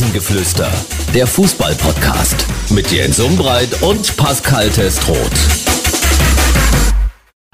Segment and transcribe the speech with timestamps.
[0.00, 0.72] Rasengeflüster,
[1.12, 5.79] der Fußball-Podcast mit Jens Umbreit und Pascal Testroth.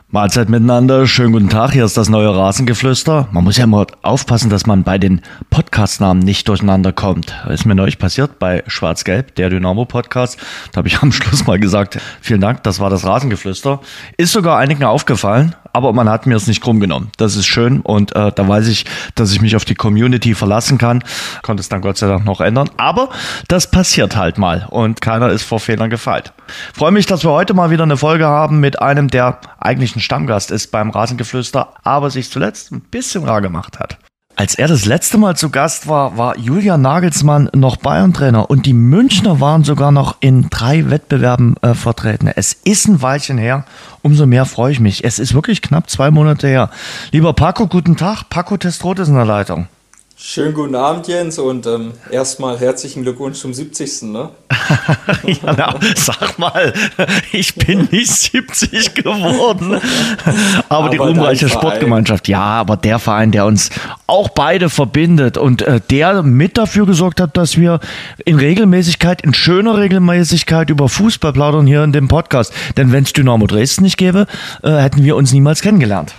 [0.08, 3.26] Mahlzeit miteinander, schönen guten Tag, hier ist das neue Rasengeflüster.
[3.32, 7.34] Man muss ja immer aufpassen, dass man bei den Podcastnamen nicht durcheinander kommt.
[7.48, 10.38] Ist mir neulich passiert bei Schwarz-Gelb, der Dynamo-Podcast.
[10.70, 13.80] Da habe ich am Schluss mal gesagt, vielen Dank, das war das Rasengeflüster.
[14.16, 17.10] Ist sogar einigen aufgefallen, aber man hat mir es nicht krumm genommen.
[17.16, 18.86] Das ist schön und äh, da weiß ich,
[19.16, 21.02] dass ich mich auf die Community verlassen kann.
[21.42, 22.70] Konnte es dann Gott sei Dank noch ändern.
[22.76, 23.10] Aber
[23.48, 26.32] das passiert halt mal und keiner ist vor Fehlern gefeit.
[26.72, 30.00] Freue mich, dass wir heute mal wieder eine Folge haben mit einem, der eigentlich ein
[30.06, 33.98] Stammgast ist beim Rasengeflüster, aber sich zuletzt ein bisschen rar gemacht hat.
[34.36, 38.72] Als er das letzte Mal zu Gast war, war Julian Nagelsmann noch Bayern-Trainer und die
[38.72, 42.28] Münchner waren sogar noch in drei Wettbewerben äh, vertreten.
[42.28, 43.64] Es ist ein Weilchen her,
[44.02, 45.02] umso mehr freue ich mich.
[45.02, 46.70] Es ist wirklich knapp zwei Monate her.
[47.10, 48.28] Lieber Paco, guten Tag.
[48.30, 49.66] Paco Testrot ist in der Leitung.
[50.28, 54.02] Schönen guten Abend, Jens, und ähm, erstmal herzlichen Glückwunsch zum 70.
[54.02, 54.30] Ne?
[55.22, 56.74] ja, na, sag mal,
[57.30, 59.80] ich bin nicht 70 geworden.
[60.68, 63.70] Aber, aber die ruhmreiche Sportgemeinschaft, ja, aber der Verein, der uns
[64.08, 67.78] auch beide verbindet und äh, der mit dafür gesorgt hat, dass wir
[68.24, 72.52] in Regelmäßigkeit, in schöner Regelmäßigkeit über Fußball plaudern hier in dem Podcast.
[72.76, 74.26] Denn wenn es Dynamo Dresden nicht gäbe,
[74.64, 76.14] äh, hätten wir uns niemals kennengelernt.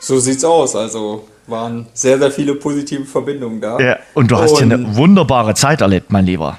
[0.00, 0.74] So sieht's aus.
[0.74, 3.78] Also waren sehr, sehr viele positive Verbindungen da.
[3.78, 6.58] Ja, und du hast und, hier eine wunderbare Zeit erlebt, mein Lieber.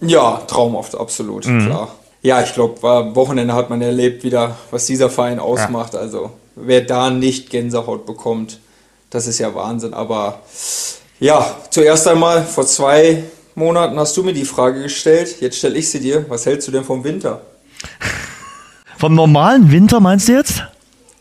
[0.00, 1.66] Ja, traumhaft, absolut, mhm.
[1.66, 1.88] klar.
[2.22, 2.80] Ja, ich glaube,
[3.14, 5.94] Wochenende hat man erlebt wieder, was dieser Verein ausmacht.
[5.94, 6.00] Ja.
[6.00, 8.58] Also wer da nicht Gänsehaut bekommt,
[9.10, 9.94] das ist ja Wahnsinn.
[9.94, 10.40] Aber
[11.20, 15.40] ja, zuerst einmal, vor zwei Monaten hast du mir die Frage gestellt.
[15.40, 16.26] Jetzt stelle ich sie dir.
[16.28, 17.40] Was hältst du denn vom Winter?
[18.98, 20.64] Vom normalen Winter meinst du jetzt?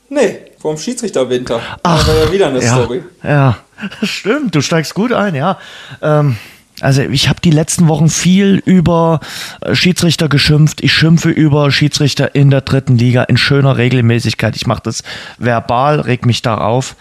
[0.09, 1.61] Nee, vom Schiedsrichterwinter.
[1.83, 3.01] Ach, ja wieder eine ja, Story.
[3.23, 3.57] Ja,
[4.03, 5.57] stimmt, du steigst gut ein, ja.
[6.01, 6.35] Ähm,
[6.81, 9.21] also ich habe die letzten Wochen viel über
[9.61, 10.83] äh, Schiedsrichter geschimpft.
[10.83, 14.57] Ich schimpfe über Schiedsrichter in der dritten Liga in schöner Regelmäßigkeit.
[14.57, 15.03] Ich mache das
[15.37, 16.97] verbal, reg mich darauf.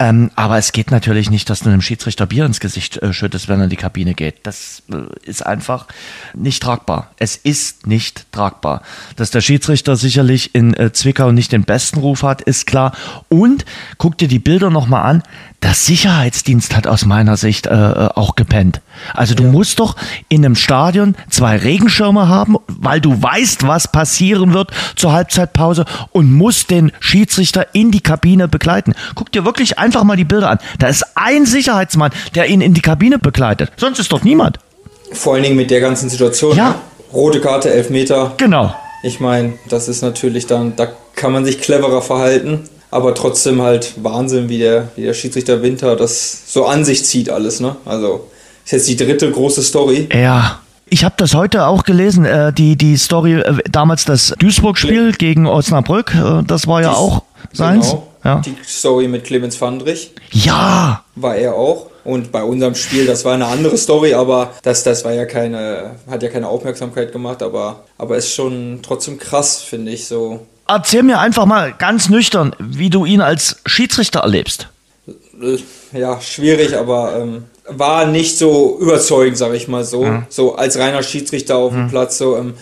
[0.00, 3.48] Ähm, aber es geht natürlich nicht, dass du einem Schiedsrichter Bier ins Gesicht äh, schüttest,
[3.48, 4.36] wenn er in die Kabine geht.
[4.44, 5.86] Das äh, ist einfach
[6.34, 7.10] nicht tragbar.
[7.18, 8.82] Es ist nicht tragbar.
[9.16, 12.92] Dass der Schiedsrichter sicherlich in äh, Zwickau nicht den besten Ruf hat, ist klar.
[13.28, 13.64] Und
[13.98, 15.22] guck dir die Bilder nochmal an.
[15.62, 18.80] Der Sicherheitsdienst hat aus meiner Sicht äh, äh, auch gepennt.
[19.14, 19.50] Also du ja.
[19.50, 19.96] musst doch
[20.28, 26.32] in einem Stadion zwei Regenschirme haben, weil du weißt, was passieren wird zur Halbzeitpause und
[26.32, 28.94] musst den Schiedsrichter in die Kabine begleiten.
[29.14, 30.58] Guck dir wirklich einfach mal die Bilder an.
[30.78, 33.72] Da ist ein Sicherheitsmann, der ihn in die Kabine begleitet.
[33.76, 34.58] Sonst ist doch niemand.
[35.12, 36.56] Vor allen Dingen mit der ganzen Situation.
[36.56, 36.70] Ja.
[36.70, 36.74] Ne?
[37.12, 38.34] Rote Karte, elf Meter.
[38.36, 38.74] Genau.
[39.02, 43.92] Ich meine, das ist natürlich dann, da kann man sich cleverer verhalten aber trotzdem halt
[44.02, 47.60] Wahnsinn, wie der, wie der Schiedsrichter Winter das so an sich zieht alles.
[47.60, 47.76] Ne?
[47.84, 48.28] Also
[48.68, 50.08] ist jetzt die dritte große Story.
[50.12, 50.60] Ja.
[50.90, 55.46] Ich habe das heute auch gelesen, äh, die, die Story, äh, damals das Duisburg-Spiel gegen
[55.46, 57.90] Osnabrück, äh, das war ja die, auch seins.
[57.90, 58.40] Genau, ja.
[58.40, 60.12] Die Story mit Clemens Fandrich.
[60.32, 61.04] Ja!
[61.14, 61.88] War er auch.
[62.04, 65.96] Und bei unserem Spiel, das war eine andere Story, aber das, das war ja keine,
[66.10, 71.02] hat ja keine Aufmerksamkeit gemacht, aber, aber ist schon trotzdem krass, finde ich, so Erzähl
[71.02, 74.68] mir einfach mal ganz nüchtern, wie du ihn als Schiedsrichter erlebst.
[75.92, 80.04] Ja, schwierig, aber ähm, war nicht so überzeugend, sage ich mal so.
[80.04, 80.26] Mhm.
[80.28, 81.90] So als reiner Schiedsrichter auf dem mhm.
[81.90, 82.18] Platz.
[82.18, 82.54] So, ähm,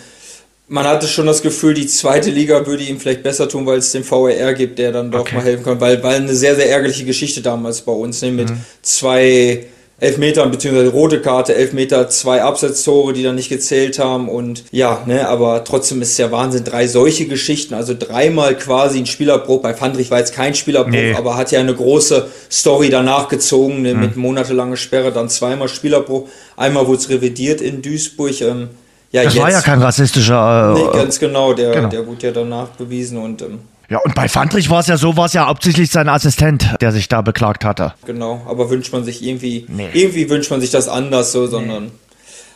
[0.67, 3.91] man hatte schon das Gefühl, die zweite Liga würde ihm vielleicht besser tun, weil es
[3.91, 5.35] den VRR gibt, der dann doch okay.
[5.35, 5.79] mal helfen kann.
[5.79, 8.57] Weil, weil eine sehr, sehr ärgerliche Geschichte damals bei uns, ne, mit mhm.
[8.81, 9.65] zwei
[9.99, 15.27] Elfmetern beziehungsweise rote Karte, Elfmeter, zwei Absetztore, die dann nicht gezählt haben und ja, ne,
[15.27, 19.73] aber trotzdem ist es ja Wahnsinn, drei solche Geschichten, also dreimal quasi ein Spielerbruch, bei
[19.73, 21.15] Fandrich war jetzt kein Spielerbruch, nee.
[21.15, 23.99] aber hat ja eine große Story danach gezogen, ne, mhm.
[24.01, 28.69] mit monatelanger Sperre, dann zweimal Spielerbruch, einmal wurde es revidiert in Duisburg, ähm,
[29.11, 30.75] ja, das jetzt, war ja kein rassistischer.
[30.75, 31.87] Äh, nee, ganz genau, der, genau.
[31.87, 33.59] der wurde ja danach bewiesen und ähm,
[33.89, 36.91] ja, und bei Fandrich war es ja so, war es ja hauptsächlich sein Assistent, der
[36.91, 37.93] sich da beklagt hatte.
[38.05, 39.89] Genau, aber wünscht man sich irgendwie, nee.
[39.93, 41.85] irgendwie wünscht man sich das anders so, sondern.
[41.85, 41.91] Nee.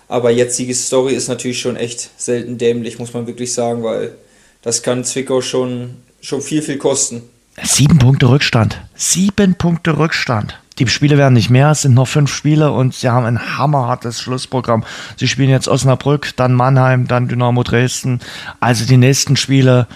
[0.10, 4.14] Aber jetzige Story ist natürlich schon echt selten dämlich, muss man wirklich sagen, weil
[4.62, 7.24] das kann Zwickau schon, schon viel, viel kosten.
[7.64, 8.82] Sieben Punkte Rückstand.
[8.94, 10.60] Sieben Punkte Rückstand.
[10.80, 14.20] Die Spiele werden nicht mehr, es sind noch fünf Spiele und sie haben ein hammerhartes
[14.20, 14.84] Schlussprogramm.
[15.16, 18.20] Sie spielen jetzt Osnabrück, dann Mannheim, dann Dynamo Dresden.
[18.60, 19.88] Also die nächsten Spiele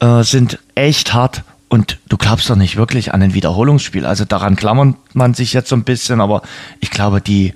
[0.00, 4.04] äh, sind echt hart und du glaubst doch nicht wirklich an ein Wiederholungsspiel.
[4.04, 6.42] Also daran klammert man sich jetzt so ein bisschen, aber
[6.80, 7.54] ich glaube, die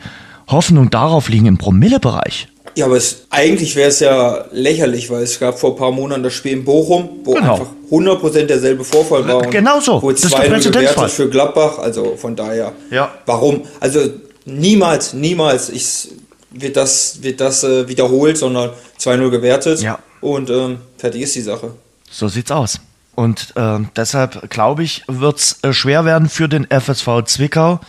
[0.49, 2.49] Hoffnung darauf liegen im Promillebereich.
[2.77, 6.23] Ja, aber es, eigentlich wäre es ja lächerlich, weil es gab vor ein paar Monaten
[6.23, 7.55] das Spiel in Bochum, wo genau.
[7.55, 9.39] einfach 100% derselbe Vorfall war.
[9.39, 10.03] Und genau so.
[10.03, 12.73] Wo zwei bewertet für Gladbach, also von daher.
[12.91, 13.13] Ja.
[13.27, 13.63] Warum?
[13.79, 14.01] Also
[14.45, 15.71] niemals, niemals.
[15.71, 16.09] Ich
[16.51, 18.71] wird das, wird das äh, wiederholt, sondern
[19.01, 19.81] 2-0 gewertet.
[19.81, 19.99] Ja.
[20.21, 21.73] Und ähm, fertig ist die Sache.
[22.15, 22.79] So sieht's aus.
[23.17, 27.81] Und äh, deshalb glaube ich, wird's äh, schwer werden für den FSV Zwickau.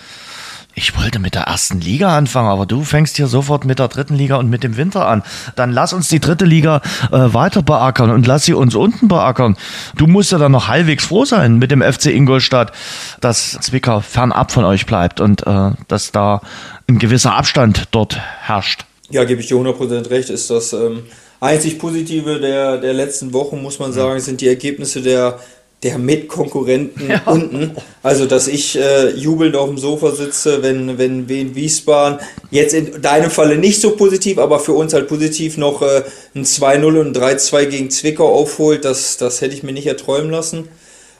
[0.74, 4.16] Ich wollte mit der ersten Liga anfangen, aber du fängst hier sofort mit der dritten
[4.16, 5.22] Liga und mit dem Winter an.
[5.56, 6.82] Dann lass uns die dritte Liga
[7.12, 9.58] äh, weiter beackern und lass sie uns unten beackern.
[9.96, 12.72] Du musst ja dann noch halbwegs froh sein mit dem FC Ingolstadt,
[13.22, 16.42] dass Zwickau fernab von euch bleibt und äh, dass da
[16.90, 18.86] ein gewisser Abstand dort herrscht.
[19.12, 21.04] Ja, gebe ich dir 100% recht, ist das ähm,
[21.40, 25.40] einzig Positive der, der letzten Wochen, muss man sagen, sind die Ergebnisse der,
[25.84, 27.22] der Mitkonkurrenten Ja.
[27.26, 27.76] unten.
[28.02, 32.20] Also, dass ich äh, jubelnd auf dem Sofa sitze, wenn, wenn Wien Wiesbaden,
[32.52, 36.04] jetzt in deinem Falle nicht so positiv, aber für uns halt positiv noch äh,
[36.34, 40.32] ein 2-0 und ein 3-2 gegen Zwickau aufholt, das, das hätte ich mir nicht erträumen
[40.32, 40.70] lassen.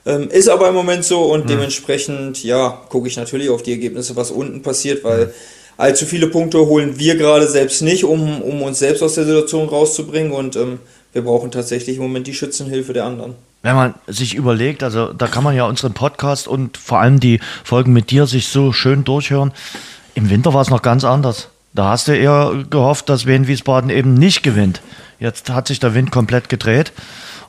[0.08, 4.16] Ähm, ist aber im Moment so und dementsprechend, ja, gucke ich natürlich auf die Ergebnisse,
[4.16, 5.34] was unten passiert, weil
[5.78, 9.68] allzu viele Punkte holen wir gerade selbst nicht, um, um uns selbst aus der Situation
[9.68, 10.80] rauszubringen und ähm,
[11.14, 13.36] wir brauchen tatsächlich im Moment die Schützenhilfe der anderen.
[13.62, 17.40] Wenn man sich überlegt, also da kann man ja unseren Podcast und vor allem die
[17.64, 19.54] Folgen mit dir sich so schön durchhören.
[20.14, 21.50] Im Winter war es noch ganz anders.
[21.74, 24.82] Da hast du eher gehofft, dass Wien Wiesbaden eben nicht gewinnt.
[25.20, 26.94] Jetzt hat sich der Wind komplett gedreht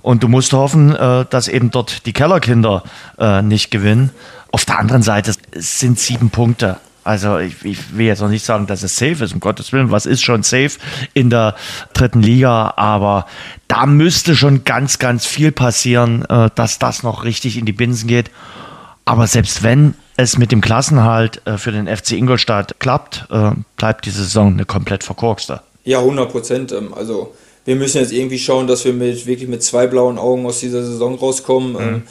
[0.00, 2.82] und du musst hoffen, äh, dass eben dort die Kellerkinder
[3.18, 4.10] äh, nicht gewinnen.
[4.52, 6.78] Auf der anderen Seite sind sieben Punkte.
[7.06, 9.92] Also ich, ich will jetzt noch nicht sagen, dass es safe ist, um Gottes Willen.
[9.92, 10.72] Was ist schon safe
[11.14, 11.54] in der
[11.92, 12.74] dritten Liga?
[12.76, 13.26] Aber
[13.68, 18.08] da müsste schon ganz, ganz viel passieren, äh, dass das noch richtig in die Binsen
[18.08, 18.30] geht.
[19.04, 24.04] Aber selbst wenn es mit dem Klassenhalt äh, für den FC Ingolstadt klappt, äh, bleibt
[24.06, 25.60] die Saison eine komplett verkorkste.
[25.84, 26.72] Ja, 100 Prozent.
[26.72, 30.44] Ähm, also wir müssen jetzt irgendwie schauen, dass wir mit wirklich mit zwei blauen Augen
[30.44, 31.76] aus dieser Saison rauskommen.
[31.80, 32.02] Ähm,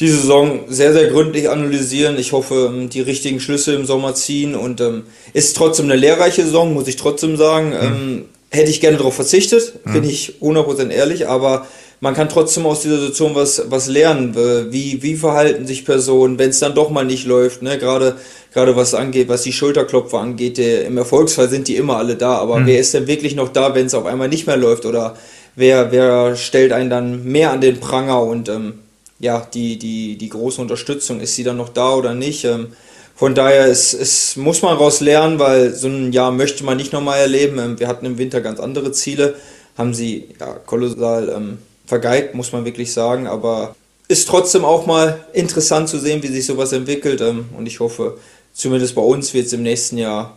[0.00, 2.18] die Saison sehr, sehr gründlich analysieren.
[2.18, 6.42] Ich hoffe, ähm, die richtigen Schlüsse im Sommer ziehen und ähm, ist trotzdem eine lehrreiche
[6.44, 7.72] Saison, muss ich trotzdem sagen.
[7.80, 11.66] Ähm, hätte ich gerne darauf verzichtet, bin ich 100% ehrlich, aber
[12.00, 14.36] man kann trotzdem aus dieser Situation was, was lernen.
[14.36, 17.78] Äh, Wie, wie verhalten sich Personen, wenn es dann doch mal nicht läuft, ne?
[17.78, 18.16] Gerade,
[18.52, 22.34] gerade was angeht, was die Schulterklopfer angeht, der, im Erfolgsfall sind die immer alle da,
[22.34, 25.16] aber wer ist denn wirklich noch da, wenn es auf einmal nicht mehr läuft oder
[25.54, 28.74] wer, wer stellt einen dann mehr an den Pranger und ähm,
[29.22, 32.44] ja, die, die, die große Unterstützung, ist sie dann noch da oder nicht?
[32.44, 32.68] Ähm,
[33.14, 36.92] von daher ist, ist, muss man daraus lernen, weil so ein Jahr möchte man nicht
[36.92, 37.58] nochmal erleben.
[37.60, 39.36] Ähm, wir hatten im Winter ganz andere Ziele,
[39.78, 43.76] haben sie ja, kolossal ähm, vergeigt, muss man wirklich sagen, aber
[44.08, 48.18] ist trotzdem auch mal interessant zu sehen, wie sich sowas entwickelt und ich hoffe,
[48.52, 50.36] zumindest bei uns wird es im nächsten Jahr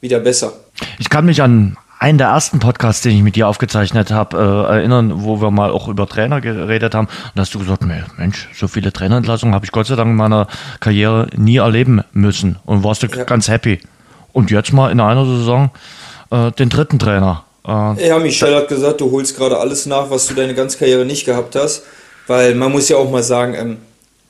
[0.00, 0.52] wieder besser.
[0.98, 4.74] Ich kann mich an einen der ersten Podcasts, den ich mit dir aufgezeichnet habe, äh,
[4.76, 7.06] erinnern, wo wir mal auch über Trainer geredet haben.
[7.06, 10.10] Und da hast du gesagt, "Nee, Mensch, so viele Trainerentlassungen habe ich Gott sei Dank
[10.10, 10.46] in meiner
[10.80, 12.56] Karriere nie erleben müssen.
[12.64, 13.24] Und warst du Ja.
[13.24, 13.80] ganz happy.
[14.32, 15.70] Und jetzt mal in einer Saison
[16.30, 17.44] äh, den dritten Trainer.
[17.66, 21.04] Äh, Ja, Michel hat gesagt, du holst gerade alles nach, was du deine ganze Karriere
[21.06, 21.84] nicht gehabt hast.
[22.26, 23.76] Weil man muss ja auch mal sagen, ähm,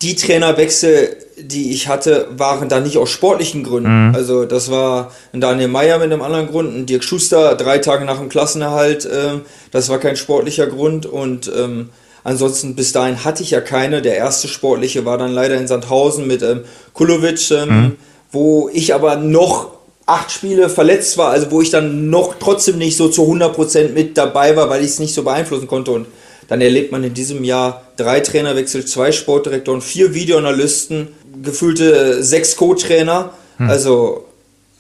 [0.03, 4.15] die Trainerwechsel, die ich hatte, waren da nicht aus sportlichen Gründen.
[4.15, 8.05] Also das war ein Daniel Meyer mit einem anderen Grund, ein Dirk Schuster drei Tage
[8.05, 11.91] nach dem Klassenerhalt, ähm, das war kein sportlicher Grund und ähm,
[12.25, 14.03] ansonsten bis dahin hatte ich ja keine.
[14.03, 16.61] Der erste sportliche war dann leider in Sandhausen mit ähm,
[16.93, 17.97] Kulovic, ähm,
[18.33, 19.77] wo ich aber noch
[20.07, 24.17] acht Spiele verletzt war, also wo ich dann noch trotzdem nicht so zu 100% mit
[24.17, 25.91] dabei war, weil ich es nicht so beeinflussen konnte.
[25.91, 26.07] Und
[26.49, 31.09] dann erlebt man in diesem Jahr drei Trainerwechsel, zwei Sportdirektoren, vier Videoanalysten,
[31.43, 33.31] gefühlte äh, sechs Co-Trainer.
[33.59, 34.27] Also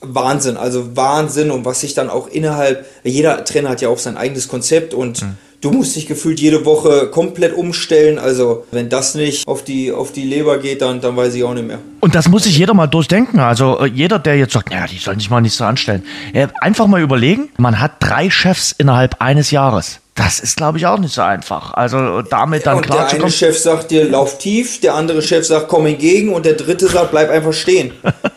[0.01, 1.51] Wahnsinn, also Wahnsinn.
[1.51, 5.25] Und was sich dann auch innerhalb, jeder Trainer hat ja auch sein eigenes Konzept und
[5.63, 8.19] du musst dich gefühlt jede Woche komplett umstellen.
[8.19, 11.55] Also wenn das nicht auf die, auf die Leber geht, dann, dann weiß ich auch
[11.55, 11.79] nicht mehr.
[12.01, 13.41] Und das muss sich jeder mal durchdenken.
[13.41, 16.03] Also äh, jeder, der jetzt sagt, naja, die sollen sich mal nicht so anstellen.
[16.33, 20.01] Äh, einfach mal überlegen, man hat drei Chefs innerhalb eines Jahres.
[20.17, 21.75] Das ist, glaube ich, auch nicht so einfach.
[21.75, 23.33] Also äh, damit dann und der klar zu eine kommen.
[23.33, 27.11] Chef sagt dir, lauf tief, der andere Chef sagt, komm entgegen und der dritte sagt,
[27.11, 27.93] bleib einfach stehen.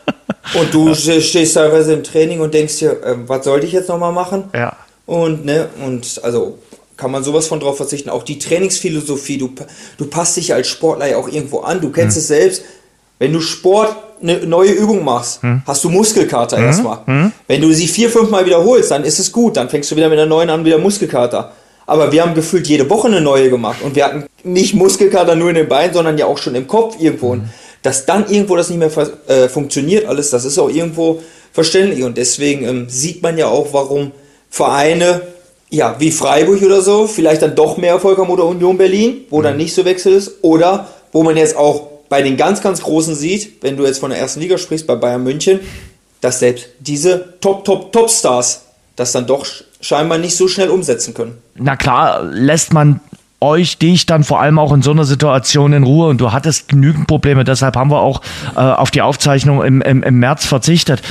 [0.60, 3.88] und du ste- stehst teilweise im Training und denkst dir, ähm, was sollte ich jetzt
[3.90, 4.46] nochmal machen?
[4.54, 4.76] Ja.
[5.06, 6.60] Und, ne, und also
[6.98, 8.10] kann man sowas von drauf verzichten.
[8.10, 9.50] Auch die Trainingsphilosophie, du,
[9.98, 11.80] du passt dich als Sportler ja auch irgendwo an.
[11.80, 12.64] Du kennst es selbst.
[13.20, 17.32] Wenn du Sport eine neue Übung machst, hast du Muskelkater erstmal.
[17.48, 19.56] Wenn du sie vier, fünf Mal wiederholst, dann ist es gut.
[19.56, 21.54] Dann fängst du wieder mit einer neuen an, wieder Muskelkater.
[21.90, 23.82] Aber wir haben gefühlt jede Woche eine neue gemacht.
[23.82, 26.98] Und wir hatten nicht Muskelkater nur in den Beinen, sondern ja auch schon im Kopf
[27.00, 27.32] irgendwo.
[27.32, 27.50] Und
[27.82, 28.92] dass dann irgendwo das nicht mehr
[29.28, 32.04] äh, funktioniert alles, das ist auch irgendwo verständlich.
[32.04, 34.12] Und deswegen ähm, sieht man ja auch, warum
[34.52, 35.22] Vereine,
[35.72, 39.42] ja, wie Freiburg oder so, vielleicht dann doch mehr Erfolg haben oder Union Berlin, wo
[39.42, 40.44] dann nicht so Wechsel ist.
[40.44, 44.12] Oder wo man jetzt auch bei den ganz, ganz Großen sieht, wenn du jetzt von
[44.12, 45.60] der ersten Liga sprichst, bei Bayern München,
[46.22, 48.62] dass selbst diese Top, Top, Top-Stars
[48.96, 49.46] das dann doch
[49.82, 51.38] scheinbar nicht so schnell umsetzen können.
[51.56, 53.00] Na klar, lässt man
[53.42, 56.68] euch, dich dann vor allem auch in so einer Situation in Ruhe und du hattest
[56.68, 58.22] genügend Probleme, deshalb haben wir auch
[58.56, 61.02] äh, auf die Aufzeichnung im, im, im März verzichtet.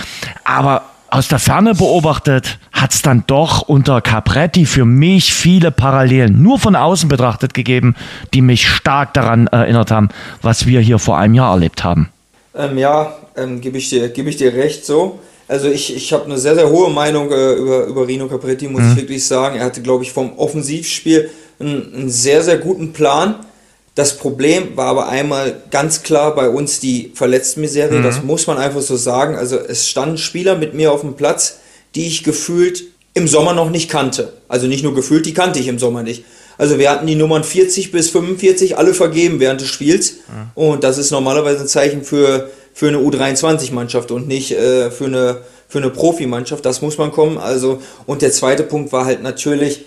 [0.44, 6.42] Aber aus der Ferne beobachtet hat es dann doch unter Capretti für mich viele Parallelen
[6.42, 7.96] nur von außen betrachtet gegeben,
[8.34, 10.10] die mich stark daran erinnert haben,
[10.42, 12.10] was wir hier vor einem Jahr erlebt haben.
[12.54, 15.18] Ähm, ja, ähm, gebe ich, dir, geb ich dir recht so.
[15.48, 18.82] Also ich, ich habe eine sehr, sehr hohe Meinung äh, über, über Rino Capretti, muss
[18.82, 18.90] mhm.
[18.92, 19.58] ich wirklich sagen.
[19.58, 23.46] Er hatte, glaube ich, vom Offensivspiel einen, einen sehr, sehr guten Plan.
[23.94, 28.04] Das Problem war aber einmal ganz klar bei uns die Verletztenmiserie, mhm.
[28.04, 29.34] das muss man einfach so sagen.
[29.34, 31.58] Also es standen Spieler mit mir auf dem Platz,
[31.94, 34.34] die ich gefühlt im Sommer noch nicht kannte.
[34.46, 36.24] Also nicht nur gefühlt, die kannte ich im Sommer nicht.
[36.58, 40.12] Also wir hatten die Nummern 40 bis 45 alle vergeben während des Spiels.
[40.12, 40.50] Mhm.
[40.54, 45.38] Und das ist normalerweise ein Zeichen für, für eine U23-Mannschaft und nicht äh, für eine,
[45.66, 46.64] für eine Profimannschaft.
[46.64, 47.36] Das muss man kommen.
[47.36, 49.84] Also, und der zweite Punkt war halt natürlich,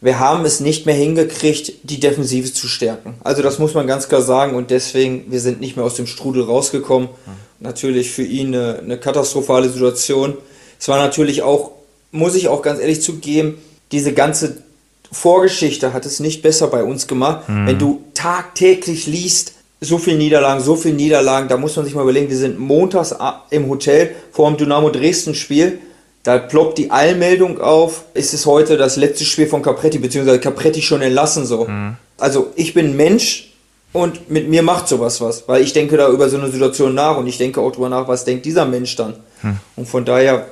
[0.00, 3.14] wir haben es nicht mehr hingekriegt, die Defensive zu stärken.
[3.22, 6.08] Also das muss man ganz klar sagen und deswegen, wir sind nicht mehr aus dem
[6.08, 7.10] Strudel rausgekommen.
[7.10, 7.32] Mhm.
[7.60, 10.36] Natürlich für ihn eine, eine, katastrophale Situation.
[10.80, 11.70] Es war natürlich auch,
[12.10, 13.58] muss ich auch ganz ehrlich zugeben,
[13.92, 14.64] diese ganze
[15.12, 17.48] Vorgeschichte hat es nicht besser bei uns gemacht.
[17.48, 17.66] Mhm.
[17.68, 22.02] Wenn du tagtäglich liest, so viele Niederlagen, so viele Niederlagen, da muss man sich mal
[22.02, 23.14] überlegen, wir sind montags
[23.50, 25.78] im Hotel vor dem Dynamo Dresden Spiel
[26.22, 30.82] da ploppt die Allmeldung auf, ist es heute das letzte Spiel von Capretti, beziehungsweise Capretti
[30.82, 31.64] schon entlassen so.
[31.64, 31.96] Mhm.
[32.18, 33.54] Also ich bin Mensch
[33.92, 37.16] und mit mir macht sowas was, weil ich denke da über so eine Situation nach
[37.16, 39.14] und ich denke auch drüber nach, was denkt dieser Mensch dann.
[39.42, 39.56] Mhm.
[39.76, 40.46] Und von daher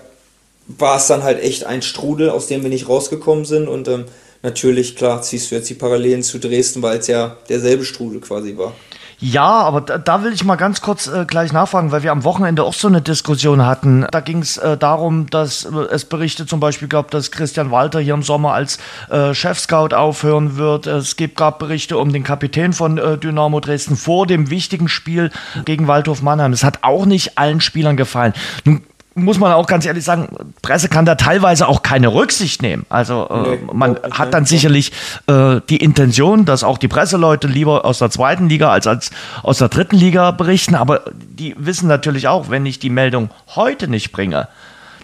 [0.66, 4.04] war es dann halt echt ein Strudel, aus dem wir nicht rausgekommen sind und ähm,
[4.42, 8.56] natürlich, klar, ziehst du jetzt die Parallelen zu Dresden, weil es ja derselbe Strudel quasi
[8.56, 8.74] war.
[9.20, 12.22] Ja, aber da, da, will ich mal ganz kurz äh, gleich nachfragen, weil wir am
[12.22, 14.06] Wochenende auch so eine Diskussion hatten.
[14.12, 17.98] Da ging es äh, darum, dass äh, es Berichte zum Beispiel gab, dass Christian Walter
[17.98, 18.78] hier im Sommer als
[19.10, 20.86] äh, Chefscout aufhören wird.
[20.86, 25.30] Es gibt, gab Berichte um den Kapitän von äh, Dynamo Dresden vor dem wichtigen Spiel
[25.64, 26.52] gegen Waldhof Mannheim.
[26.52, 28.34] Es hat auch nicht allen Spielern gefallen.
[28.64, 28.82] Nun
[29.24, 30.28] muss man auch ganz ehrlich sagen,
[30.62, 32.86] Presse kann da teilweise auch keine Rücksicht nehmen.
[32.88, 34.92] Also äh, nee, man hat dann sicherlich
[35.26, 39.10] äh, die Intention, dass auch die Presseleute lieber aus der zweiten Liga als, als
[39.42, 43.88] aus der dritten Liga berichten, aber die wissen natürlich auch, wenn ich die Meldung heute
[43.88, 44.48] nicht bringe,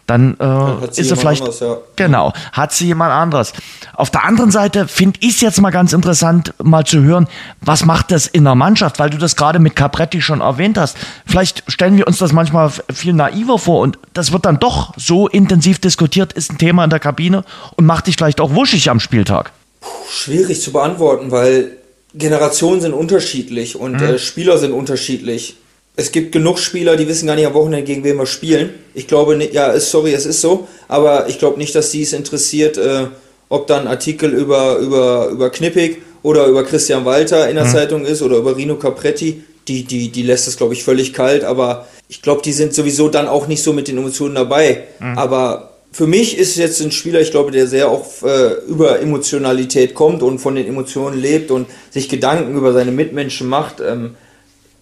[0.06, 1.78] dann, äh, ist sie vielleicht anderes, ja.
[1.96, 3.52] genau hat sie jemand anderes.
[3.94, 7.26] Auf der anderen Seite finde ich es jetzt mal ganz interessant, mal zu hören,
[7.60, 10.96] was macht das in der Mannschaft, weil du das gerade mit Capretti schon erwähnt hast.
[11.26, 15.28] Vielleicht stellen wir uns das manchmal viel naiver vor und das wird dann doch so
[15.28, 17.44] intensiv diskutiert, ist ein Thema in der Kabine
[17.76, 19.52] und macht dich vielleicht auch wuschig am Spieltag.
[19.80, 21.72] Puh, schwierig zu beantworten, weil
[22.14, 24.02] Generationen sind unterschiedlich und mhm.
[24.02, 25.56] äh, Spieler sind unterschiedlich
[25.96, 28.70] es gibt genug Spieler, die wissen gar nicht am Wochenende, gegen wen wir spielen.
[28.94, 32.12] Ich glaube nicht, ja, sorry, es ist so, aber ich glaube nicht, dass sie es
[32.12, 33.06] interessiert, äh,
[33.48, 37.70] ob dann Artikel über, über, über Knippig oder über Christian Walter in der mhm.
[37.70, 39.44] Zeitung ist oder über Rino Capretti.
[39.68, 43.08] Die, die, die lässt es, glaube ich, völlig kalt, aber ich glaube, die sind sowieso
[43.08, 44.84] dann auch nicht so mit den Emotionen dabei.
[45.00, 45.16] Mhm.
[45.16, 49.94] Aber für mich ist jetzt ein Spieler, ich glaube, der sehr auch äh, über Emotionalität
[49.94, 53.80] kommt und von den Emotionen lebt und sich Gedanken über seine Mitmenschen macht.
[53.80, 54.16] Ähm,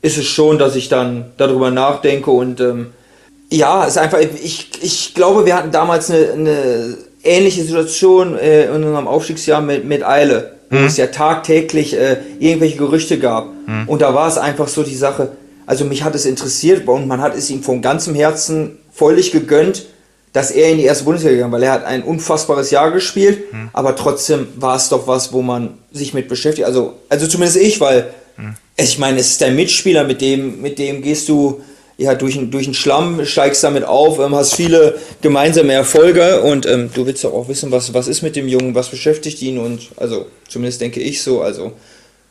[0.03, 2.89] ist es schon, dass ich dann darüber nachdenke und ähm,
[3.51, 8.65] ja, es ist einfach, ich, ich glaube, wir hatten damals eine, eine ähnliche Situation äh,
[8.65, 10.87] in unserem Aufstiegsjahr mit, mit Eile, wo mhm.
[10.87, 13.51] es ja tagtäglich äh, irgendwelche Gerüchte gab.
[13.67, 13.89] Mhm.
[13.89, 15.33] Und da war es einfach so die Sache,
[15.67, 19.85] also mich hat es interessiert und man hat es ihm von ganzem Herzen völlig gegönnt,
[20.33, 23.69] dass er in die erste Bundesliga gegangen, weil er hat ein unfassbares Jahr gespielt, mhm.
[23.73, 26.67] aber trotzdem war es doch was, wo man sich mit beschäftigt.
[26.67, 28.57] Also, also zumindest ich, weil mhm.
[28.77, 31.63] Ich meine, es ist dein Mitspieler, mit dem, mit dem gehst du
[31.99, 36.91] ja durch, durch den Schlamm, steigst damit auf, ähm, hast viele gemeinsame Erfolge und ähm,
[36.93, 39.91] du willst doch auch wissen, was, was ist mit dem Jungen, was beschäftigt ihn und
[39.97, 41.73] also zumindest denke ich so, also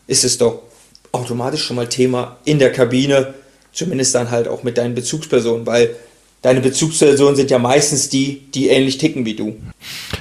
[0.08, 0.64] ist es doch
[1.12, 3.34] automatisch schon mal Thema in der Kabine,
[3.72, 5.96] zumindest dann halt auch mit deinen Bezugspersonen, weil
[6.42, 9.56] deine Bezugspersonen sind ja meistens die, die ähnlich ticken wie du.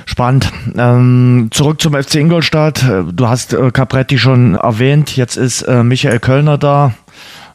[0.06, 0.52] Spannend.
[0.76, 2.84] Ähm, zurück zum FC Ingolstadt.
[3.12, 5.16] Du hast äh, Capretti schon erwähnt.
[5.16, 6.94] Jetzt ist äh, Michael Kölner da.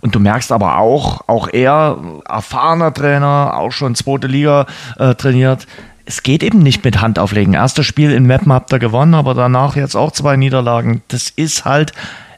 [0.02, 4.68] Und du merkst aber auch, auch er, erfahrener Trainer, auch schon zweite Liga
[5.00, 5.66] äh, trainiert.
[6.06, 7.56] Es geht eben nicht mit Handauflegen.
[7.56, 11.02] Erstes Spiel in Meppen habt ihr gewonnen, aber danach jetzt auch zwei Niederlagen.
[11.08, 11.92] Das ist halt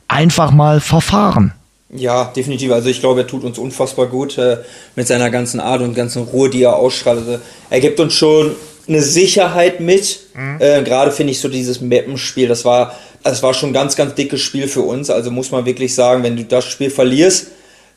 [0.07, 1.51] einfach mal Verfahren.
[1.89, 2.72] Ja, definitiv.
[2.72, 4.58] Also ich glaube, er tut uns unfassbar gut äh,
[4.96, 7.20] mit seiner ganzen Art und ganzen Ruhe, die er ausstrahlt.
[7.20, 7.39] Also
[7.70, 8.56] er gibt uns schon
[8.88, 10.20] eine Sicherheit mit.
[10.34, 10.58] Mhm.
[10.60, 14.15] Äh, Gerade finde ich so dieses Mappenspiel, das war, das war schon ein ganz, ganz
[14.15, 15.10] dickes Spiel für uns.
[15.10, 17.48] Also muss man wirklich sagen, wenn du das Spiel verlierst,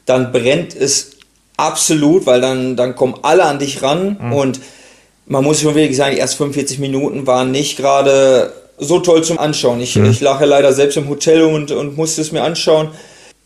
[0.07, 1.13] dann brennt es
[1.57, 4.33] absolut, weil dann, dann kommen alle an dich ran mhm.
[4.33, 4.61] und
[5.27, 9.39] man muss schon wirklich sagen, die ersten 45 Minuten waren nicht gerade so toll zum
[9.39, 9.81] Anschauen.
[9.81, 10.11] Ich, mhm.
[10.11, 12.89] ich ja leider selbst im Hotel und, und musste es mir anschauen.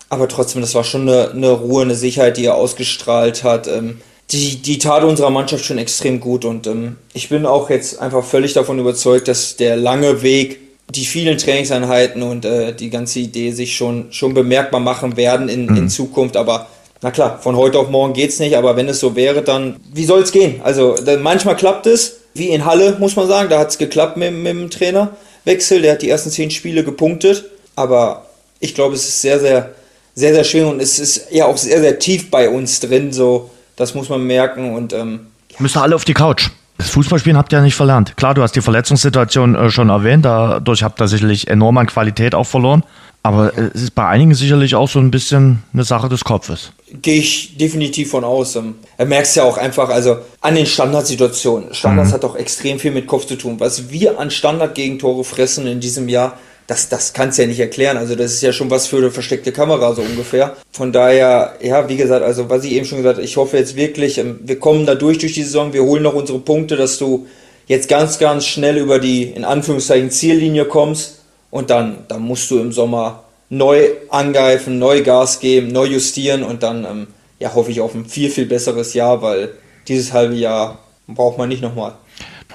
[0.09, 3.67] Aber trotzdem, das war schon eine, eine Ruhe, eine Sicherheit, die er ausgestrahlt hat.
[3.67, 6.45] Ähm, die, die tat unserer Mannschaft schon extrem gut.
[6.45, 11.05] Und ähm, ich bin auch jetzt einfach völlig davon überzeugt, dass der lange Weg, die
[11.05, 15.77] vielen Trainingseinheiten und äh, die ganze Idee sich schon, schon bemerkbar machen werden in, mhm.
[15.77, 16.37] in Zukunft.
[16.37, 16.67] Aber
[17.03, 20.05] na klar, von heute auf morgen geht's nicht, aber wenn es so wäre, dann wie
[20.05, 20.61] soll es gehen?
[20.63, 24.33] Also manchmal klappt es, wie in Halle, muss man sagen, da hat es geklappt mit,
[24.33, 27.45] mit dem Trainerwechsel, der hat die ersten zehn Spiele gepunktet,
[27.77, 28.27] aber
[28.59, 29.75] ich glaube, es ist sehr, sehr,
[30.14, 33.50] sehr, sehr schwer und es ist ja auch sehr, sehr tief bei uns drin, so,
[33.76, 35.26] das muss man merken und ähm,
[35.59, 36.50] Müssen alle auf die Couch.
[36.78, 38.16] Das Fußballspielen habt ihr ja nicht verlernt.
[38.16, 42.35] Klar, du hast die Verletzungssituation äh, schon erwähnt, dadurch habt ihr sicherlich enorm an Qualität
[42.35, 42.83] auch verloren.
[43.23, 46.73] Aber äh, es ist bei einigen sicherlich auch so ein bisschen eine Sache des Kopfes.
[47.00, 48.56] Gehe ich definitiv von aus.
[48.56, 51.73] Ähm, er merkt ja auch einfach, also an den Standardsituationen.
[51.75, 52.14] Standards mhm.
[52.14, 53.61] hat auch extrem viel mit Kopf zu tun.
[53.61, 57.97] Was wir an Standardgegentore fressen in diesem Jahr, das, das kannst du ja nicht erklären.
[57.97, 60.56] Also das ist ja schon was für eine versteckte Kamera so ungefähr.
[60.73, 63.76] Von daher, ja, wie gesagt, also was ich eben schon gesagt habe, ich hoffe jetzt
[63.76, 66.99] wirklich, ähm, wir kommen da durch durch die Saison, wir holen noch unsere Punkte, dass
[66.99, 67.26] du
[67.66, 72.59] jetzt ganz, ganz schnell über die, in Anführungszeichen, Ziellinie kommst und dann, dann musst du
[72.59, 77.06] im Sommer neu angreifen, neu Gas geben, neu justieren und dann ähm,
[77.38, 79.50] ja, hoffe ich auf ein viel, viel besseres Jahr, weil
[79.87, 81.92] dieses halbe Jahr braucht man nicht nochmal.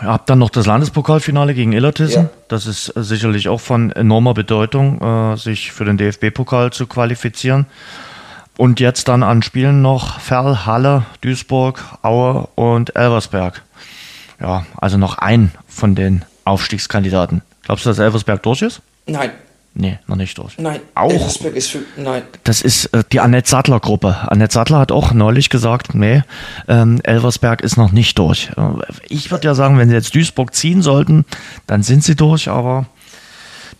[0.02, 2.24] Ihr habt dann noch das Landespokalfinale gegen Illertissen.
[2.24, 2.30] Ja.
[2.48, 7.66] Das ist äh, sicherlich auch von enormer Bedeutung, äh, sich für den DFB-Pokal zu qualifizieren.
[8.58, 13.62] Und jetzt dann an Spielen noch Ferl, Halle, Duisburg, Aue und Elversberg.
[14.40, 17.42] Ja, also noch ein von den Aufstiegskandidaten.
[17.64, 18.82] Glaubst du, dass Elversberg durch ist?
[19.06, 19.32] Nein.
[19.80, 20.58] Nee, noch nicht durch.
[20.58, 20.82] Nein.
[20.94, 21.10] Auch.
[21.10, 22.24] Elversberg ist für, nein.
[22.44, 24.14] Das ist äh, die Annette Sattler Gruppe.
[24.28, 26.22] Annette Sattler hat auch neulich gesagt, nee,
[26.68, 28.50] ähm, Elversberg ist noch nicht durch.
[28.58, 31.24] Äh, ich würde ja sagen, wenn sie jetzt Duisburg ziehen sollten,
[31.66, 32.88] dann sind sie durch, aber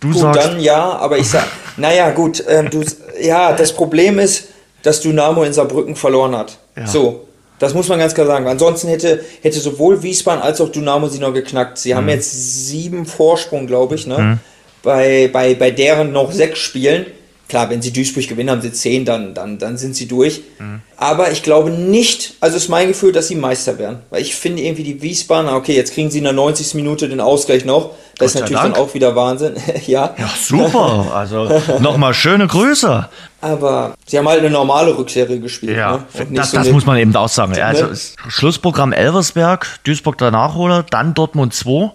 [0.00, 0.42] du gut, sagst.
[0.42, 1.44] dann ja, aber ich sag,
[1.76, 2.82] naja, gut, ähm, du,
[3.20, 4.48] ja, das Problem ist,
[4.82, 6.56] dass Dynamo in Saarbrücken verloren hat.
[6.76, 6.86] Ja.
[6.86, 7.26] So.
[7.58, 8.48] Das muss man ganz klar sagen.
[8.48, 11.76] Ansonsten hätte, hätte sowohl Wiesbaden als auch Dynamo sie noch geknackt.
[11.76, 11.98] Sie mhm.
[11.98, 14.18] haben jetzt sieben Vorsprung, glaube ich, ne?
[14.18, 14.38] Mhm.
[14.82, 17.06] Bei, bei, bei deren noch sechs Spielen.
[17.50, 20.42] Klar, wenn sie Duisburg gewinnen, haben sie zehn, dann, dann, dann sind sie durch.
[20.60, 20.82] Mhm.
[20.96, 23.98] Aber ich glaube nicht, also ist mein Gefühl, dass sie Meister werden.
[24.10, 26.74] Weil ich finde irgendwie die Wiesbaden, okay, jetzt kriegen sie in der 90.
[26.74, 27.90] Minute den Ausgleich noch.
[28.18, 28.74] Das ist natürlich Dank.
[28.74, 29.54] dann auch wieder Wahnsinn.
[29.88, 30.14] ja.
[30.16, 31.10] ja, super.
[31.12, 33.08] Also nochmal schöne Grüße.
[33.40, 35.76] Aber sie haben halt eine normale Rückserie gespielt.
[35.76, 36.26] Ja, ne?
[36.30, 37.52] das, so das muss man eben auch sagen.
[37.52, 37.64] Ne?
[37.64, 37.88] Also
[38.28, 41.90] Schlussprogramm Elversberg, Duisburg der Nachholer, dann Dortmund 2,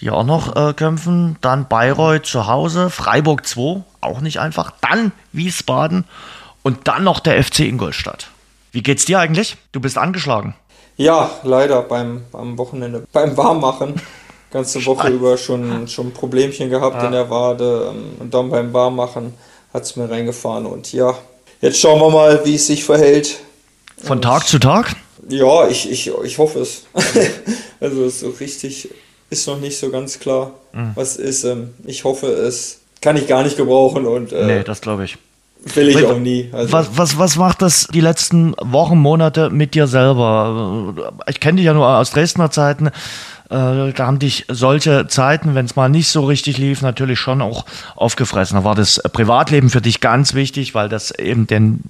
[0.00, 5.12] die auch noch äh, kämpfen, dann Bayreuth zu Hause, Freiburg 2, auch nicht einfach, dann
[5.32, 6.04] Wiesbaden
[6.62, 8.28] und dann noch der FC Ingolstadt.
[8.72, 9.56] Wie geht's dir eigentlich?
[9.72, 10.54] Du bist angeschlagen.
[10.96, 14.00] Ja, leider beim, beim Wochenende, beim Warmmachen
[14.50, 17.06] ganze Woche über schon, schon Problemchen gehabt ja.
[17.06, 19.34] in der Wade ähm, und dann beim Warmmachen
[19.72, 21.16] hat es mir reingefahren und ja,
[21.60, 23.38] jetzt schauen wir mal, wie es sich verhält.
[23.96, 24.96] Von und Tag zu Tag?
[25.28, 26.86] Ja, ich, ich, ich hoffe es.
[27.80, 28.88] also so richtig
[29.30, 30.92] ist noch nicht so ganz klar, mhm.
[30.94, 31.44] was ist.
[31.44, 35.16] Ähm, ich hoffe es kann ich gar nicht gebrauchen und äh, nee, das glaube ich.
[35.74, 36.48] Will ich auch nie.
[36.52, 36.72] Also.
[36.72, 41.12] Was, was, was macht das die letzten Wochen, Monate mit dir selber?
[41.28, 42.90] Ich kenne dich ja nur aus Dresdner Zeiten.
[43.50, 47.42] Äh, da haben dich solche Zeiten, wenn es mal nicht so richtig lief, natürlich schon
[47.42, 48.56] auch aufgefressen.
[48.56, 51.80] Da war das Privatleben für dich ganz wichtig, weil das eben den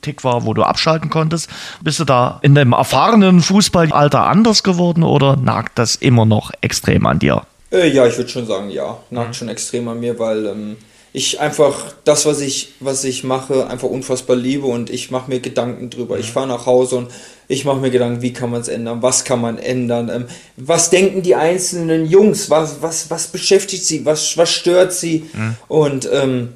[0.00, 1.50] Tick war, wo du abschalten konntest.
[1.82, 7.06] Bist du da in dem erfahrenen Fußballalter anders geworden oder nagt das immer noch extrem
[7.06, 7.42] an dir?
[7.70, 9.34] Äh, ja, ich würde schon sagen, ja, nagt mhm.
[9.34, 10.76] schon extrem an mir, weil ähm,
[11.14, 15.40] ich einfach das, was ich, was ich mache, einfach unfassbar liebe und ich mache mir
[15.40, 16.18] Gedanken drüber.
[16.18, 17.10] Ich fahre nach Hause und
[17.48, 20.24] ich mache mir Gedanken, wie kann man es ändern, was kann man ändern, ähm,
[20.56, 25.56] was denken die einzelnen Jungs, was, was, was beschäftigt sie, was, was stört sie mhm.
[25.68, 26.54] und ähm,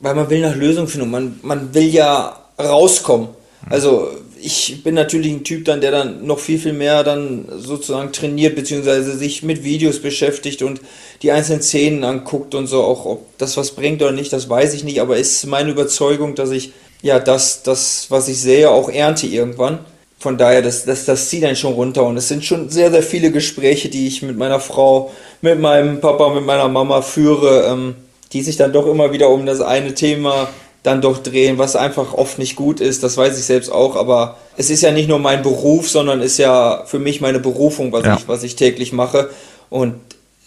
[0.00, 3.28] weil man will nach Lösungen finden und man, man will ja rauskommen.
[3.28, 3.72] Mhm.
[3.72, 4.10] Also
[4.44, 8.56] ich bin natürlich ein Typ dann, der dann noch viel, viel mehr dann sozusagen trainiert,
[8.56, 10.80] beziehungsweise sich mit Videos beschäftigt und
[11.22, 14.74] die einzelnen Szenen anguckt und so, auch ob das was bringt oder nicht, das weiß
[14.74, 18.90] ich nicht, aber ist meine Überzeugung, dass ich ja das, das, was ich sehe, auch
[18.90, 19.78] ernte irgendwann.
[20.18, 23.02] Von daher, das, das, das zieht dann schon runter und es sind schon sehr, sehr
[23.02, 27.94] viele Gespräche, die ich mit meiner Frau, mit meinem Papa, mit meiner Mama führe, ähm,
[28.32, 30.48] die sich dann doch immer wieder um das eine Thema
[30.82, 34.36] dann doch drehen, was einfach oft nicht gut ist, das weiß ich selbst auch, aber
[34.56, 38.04] es ist ja nicht nur mein Beruf, sondern ist ja für mich meine Berufung, was,
[38.04, 38.16] ja.
[38.16, 39.30] ich, was ich täglich mache
[39.70, 39.94] und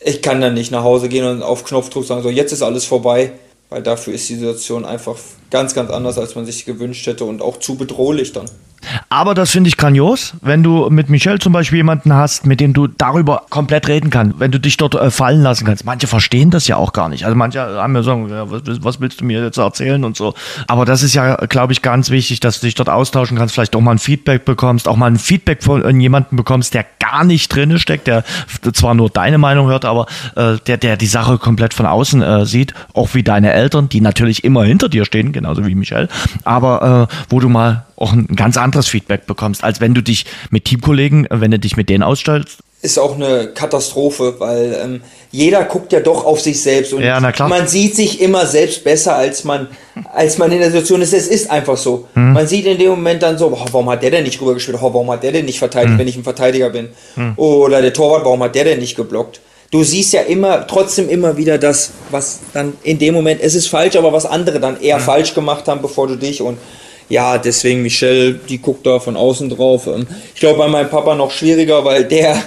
[0.02, 2.86] ich kann dann nicht nach Hause gehen und auf Knopfdruck sagen, so jetzt ist alles
[2.86, 3.32] vorbei,
[3.70, 5.16] weil dafür ist die Situation einfach
[5.50, 8.46] ganz, ganz anders, als man sich gewünscht hätte und auch zu bedrohlich dann.
[9.10, 12.74] Aber das finde ich grandios, wenn du mit Michel zum Beispiel jemanden hast, mit dem
[12.74, 15.86] du darüber komplett reden kannst, wenn du dich dort äh, fallen lassen kannst.
[15.86, 17.26] Manche verstehen das ja auch gar nicht.
[17.26, 20.34] Also manche haben ja so, ja, was, was, willst du mir jetzt erzählen und so.
[20.68, 23.76] Aber das ist ja, glaube ich, ganz wichtig, dass du dich dort austauschen kannst, vielleicht
[23.76, 27.54] auch mal ein Feedback bekommst, auch mal ein Feedback von jemandem bekommst, der gar nicht
[27.54, 28.24] drin steckt, der
[28.74, 32.46] zwar nur deine Meinung hört, aber äh, der, der die Sache komplett von außen äh,
[32.46, 36.10] sieht, auch wie deine Eltern, die natürlich immer hinter dir stehen, genauso wie Michel,
[36.44, 40.26] aber äh, wo du mal auch ein ganz anderes Feedback bekommst, als wenn du dich
[40.50, 42.60] mit Teamkollegen, wenn du dich mit denen ausstellst.
[42.82, 47.20] Ist auch eine Katastrophe, weil ähm, jeder guckt ja doch auf sich selbst und ja,
[47.20, 49.70] man sieht sich immer selbst besser, als man,
[50.14, 51.14] als man in der Situation ist.
[51.14, 52.08] Es ist einfach so.
[52.14, 52.34] Hm.
[52.34, 54.78] Man sieht in dem Moment dann so, oh, warum hat der denn nicht rübergespielt?
[54.80, 56.00] Oh, warum hat der denn nicht verteidigt, hm.
[56.00, 56.90] wenn ich ein Verteidiger bin?
[57.16, 57.34] Hm.
[57.38, 59.42] Oder der Torwart, warum hat der denn nicht geblockt?
[59.72, 63.68] Du siehst ja immer, trotzdem immer wieder das, was dann in dem Moment, es ist
[63.68, 66.60] falsch, aber was andere dann eher falsch gemacht haben, bevor du dich und
[67.10, 69.88] ja, deswegen Michelle, die guckt da von außen drauf.
[69.88, 72.42] Ähm, ich glaube, bei meinem Papa noch schwieriger, weil der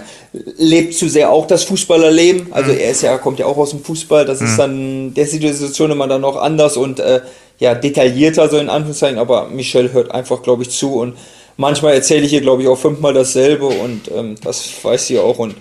[0.56, 2.52] lebt zu sehr auch das Fußballerleben.
[2.52, 2.78] Also mhm.
[2.78, 4.24] er ist ja, kommt ja auch aus dem Fußball.
[4.24, 4.46] Das mhm.
[4.46, 7.20] ist dann der Situation immer dann noch anders und äh,
[7.58, 9.18] ja, detaillierter, so in Anführungszeichen.
[9.18, 11.14] Aber Michelle hört einfach, glaube ich, zu und
[11.56, 15.38] manchmal erzähle ich ihr, glaube ich, auch fünfmal dasselbe und ähm, das weiß sie auch
[15.38, 15.54] und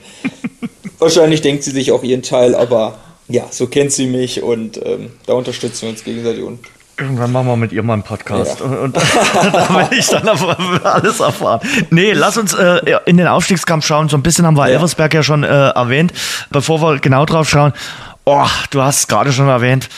[0.99, 5.11] wahrscheinlich denkt sie sich auch ihren Teil, aber ja, so kennt sie mich und ähm,
[5.25, 6.59] da unterstützen wir uns gegenseitig und
[6.99, 8.65] Irgendwann machen wir mit ihr mal einen Podcast ja.
[8.65, 8.95] und, und
[9.53, 10.27] da will ich dann
[10.83, 11.59] alles erfahren.
[11.91, 14.09] Nee, lass uns äh, in den Aufstiegskampf schauen.
[14.09, 14.73] So ein bisschen haben wir ja.
[14.73, 16.11] Elversberg ja schon äh, erwähnt.
[16.49, 17.73] Bevor wir genau drauf schauen,
[18.25, 19.89] oh, du hast es gerade schon erwähnt.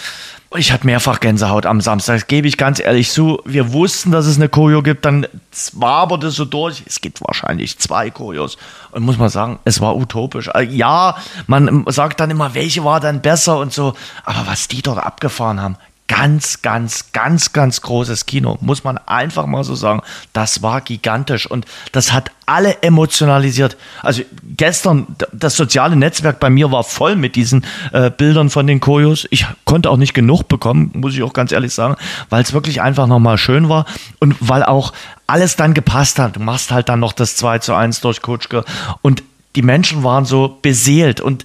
[0.58, 3.40] Ich hatte mehrfach Gänsehaut am Samstag, das gebe ich ganz ehrlich zu.
[3.46, 5.28] Wir wussten, dass es eine Choreo gibt, dann
[5.74, 6.82] war aber das so durch.
[6.88, 8.58] Es gibt wahrscheinlich zwei Choreos.
[8.90, 10.50] Und muss man sagen, es war utopisch.
[10.56, 13.94] Äh, ja, man sagt dann immer, welche war dann besser und so.
[14.26, 15.78] Aber was die dort abgefahren haben,
[16.10, 20.02] ganz, ganz, ganz, ganz großes Kino, muss man einfach mal so sagen.
[20.34, 23.78] Das war gigantisch und das hat alle emotionalisiert.
[24.02, 24.24] Also
[24.58, 29.28] gestern, das soziale Netzwerk bei mir war voll mit diesen äh, Bildern von den Koyos.
[29.30, 31.96] Ich konnte auch nicht genug bekommen, muss ich auch ganz ehrlich sagen,
[32.30, 33.86] weil es wirklich einfach nochmal schön war
[34.20, 34.94] und weil auch
[35.28, 36.36] alles dann gepasst hat.
[36.36, 38.66] Du machst halt dann noch das 2 zu 1 durch Kutschke
[39.04, 39.22] und
[39.56, 41.44] die Menschen waren so beseelt und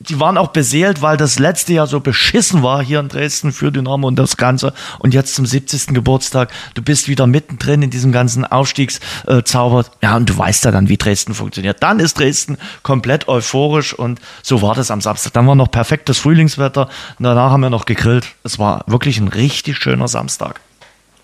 [0.00, 3.70] die waren auch beseelt, weil das letzte Jahr so beschissen war hier in Dresden für
[3.70, 4.74] Dynamo und das Ganze.
[4.98, 5.88] Und jetzt zum 70.
[5.88, 9.84] Geburtstag, du bist wieder mittendrin in diesem ganzen Aufstiegszauber.
[10.02, 11.82] Ja, und du weißt ja dann, wie Dresden funktioniert.
[11.82, 15.32] Dann ist Dresden komplett euphorisch und so war das am Samstag.
[15.32, 16.88] Dann war noch perfektes Frühlingswetter.
[17.18, 18.26] Danach haben wir noch gegrillt.
[18.42, 20.60] Es war wirklich ein richtig schöner Samstag.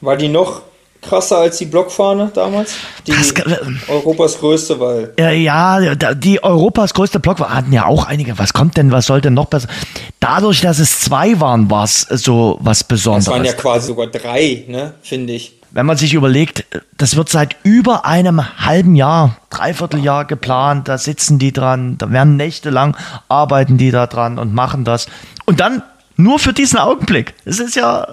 [0.00, 0.62] War die noch
[1.00, 2.74] krasser als die Blockfahne damals?
[3.06, 3.34] Die das,
[3.88, 5.12] Europas größte, weil.
[5.18, 8.38] Ja, die Europas größte Blockfahne hatten ja auch einige.
[8.38, 9.68] Was kommt denn, was sollte noch besser?
[10.20, 13.26] Dadurch, dass es zwei waren, war es so was Besonderes.
[13.26, 15.54] Es waren ja quasi sogar drei, ne, finde ich.
[15.72, 16.64] Wenn man sich überlegt,
[16.98, 22.36] das wird seit über einem halben Jahr, Dreivierteljahr geplant, da sitzen die dran, da werden
[22.36, 22.96] nächtelang
[23.28, 25.06] arbeiten die da dran und machen das.
[25.46, 25.84] Und dann
[26.22, 27.34] nur für diesen Augenblick.
[27.44, 28.06] Es ist ja,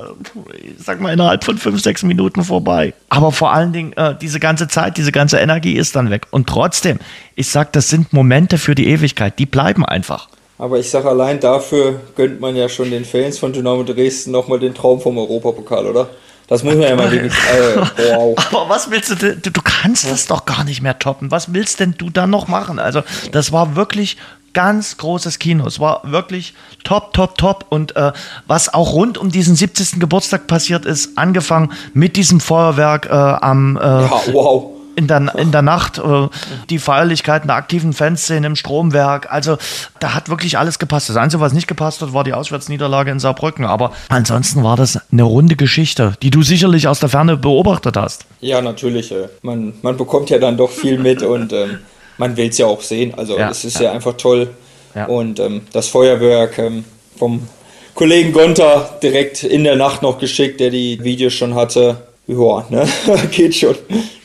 [0.54, 2.93] ich sag mal, innerhalb von fünf, sechs Minuten vorbei.
[3.10, 6.28] Aber vor allen Dingen, äh, diese ganze Zeit, diese ganze Energie ist dann weg.
[6.32, 7.00] Und trotzdem,
[7.36, 9.38] ich sag, das sind Momente für die Ewigkeit.
[9.39, 10.30] Die bleiben einfach.
[10.58, 14.60] Aber ich sag, allein dafür gönnt man ja schon den Fans von Dynamo Dresden nochmal
[14.60, 16.10] den Traum vom Europapokal, oder?
[16.48, 17.43] Das muss man ja mal wenigstens.
[17.48, 18.38] Äh, wow.
[18.52, 21.30] Aber was willst du, du, du kannst das doch gar nicht mehr toppen.
[21.30, 22.80] Was willst denn du dann noch machen?
[22.80, 24.17] Also, das war wirklich
[24.58, 25.67] ganz großes Kino.
[25.67, 27.65] Es war wirklich top, top, top.
[27.70, 28.12] Und äh,
[28.48, 30.00] was auch rund um diesen 70.
[30.00, 34.72] Geburtstag passiert ist, angefangen mit diesem Feuerwerk äh, am äh, ja, wow.
[34.96, 36.28] in, der, in der Nacht, äh,
[36.72, 39.32] die Feierlichkeiten der aktiven Fanszene im Stromwerk.
[39.32, 39.60] Also
[40.00, 41.08] da hat wirklich alles gepasst.
[41.08, 43.63] Das Einzige, was nicht gepasst hat, war die Auswärtsniederlage in Saarbrücken.
[43.63, 48.26] Aber ansonsten war das eine runde Geschichte, die du sicherlich aus der Ferne beobachtet hast.
[48.41, 49.12] Ja, natürlich.
[49.12, 51.78] Äh, man, man bekommt ja dann doch viel mit und ähm,
[52.17, 53.13] man will es ja auch sehen.
[53.15, 53.84] Also ja, es ist ja.
[53.84, 54.49] ja einfach toll.
[54.95, 55.06] Ja.
[55.06, 56.84] Und ähm, das Feuerwerk ähm,
[57.17, 57.47] vom
[57.93, 61.97] Kollegen Gonter direkt in der Nacht noch geschickt, der die Videos schon hatte.
[62.27, 62.88] Ja, ne?
[63.32, 63.75] geht schon.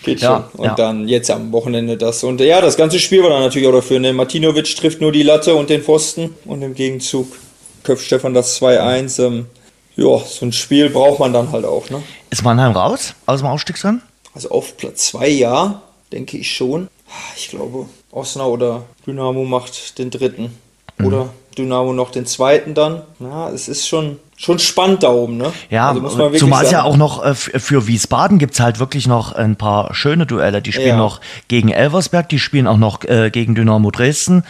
[0.03, 0.43] Geht schon.
[0.55, 2.25] Und dann jetzt am Wochenende das.
[2.25, 4.01] Und ja, das ganze Spiel war dann natürlich auch dafür.
[4.01, 4.13] Ne?
[4.13, 6.35] Martinovic trifft nur die Latte und den Pfosten.
[6.45, 7.29] Und im Gegenzug
[7.85, 9.25] köpft Stefan das 2-1.
[9.25, 9.47] Ähm,
[9.97, 11.89] ja, so ein Spiel braucht man dann halt auch.
[11.91, 12.03] Ne?
[12.31, 14.03] Ist Mannheim raus aus dem Aufstiegsrennen?
[14.35, 16.89] Also auf Platz 2 ja, denke ich schon.
[17.37, 20.57] Ich glaube, Osnabrück oder Dynamo macht den dritten.
[20.99, 21.07] Mhm.
[21.07, 23.03] Oder Dynamo noch den zweiten dann.
[23.21, 25.53] Ja, es ist schon, schon spannend da oben, ne?
[25.71, 29.33] Ja, also zumal es ja auch noch äh, für Wiesbaden gibt es halt wirklich noch
[29.33, 30.63] ein paar schöne Duelle.
[30.63, 30.97] Die spielen ja.
[30.97, 34.45] noch gegen Elversberg, die spielen auch noch äh, gegen Dynamo Dresden.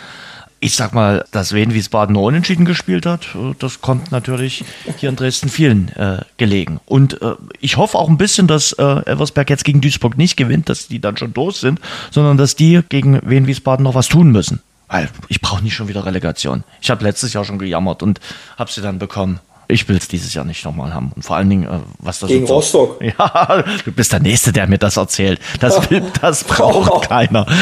[0.63, 4.65] Ich sag mal, dass Wien Wiesbaden nur unentschieden gespielt hat, äh, das kommt natürlich
[4.97, 6.81] hier in Dresden vielen äh, gelegen.
[6.87, 10.69] Und äh, ich hoffe auch ein bisschen, dass äh, Elversberg jetzt gegen Duisburg nicht gewinnt,
[10.69, 11.81] dass die dann schon durch sind,
[12.13, 14.63] sondern dass die gegen Wien Wiesbaden noch was tun müssen.
[14.87, 16.63] Weil ich brauche nicht schon wieder Relegation.
[16.81, 18.21] Ich habe letztes Jahr schon gejammert und
[18.57, 19.41] habe sie dann bekommen.
[19.73, 21.13] Ich will es dieses Jahr nicht nochmal haben.
[21.17, 23.01] Und vor allen Dingen, äh, was das Gegen so- Rostock.
[23.19, 25.41] Ja, du bist der Nächste, der mir das erzählt.
[25.61, 27.47] Das, will, das braucht keiner.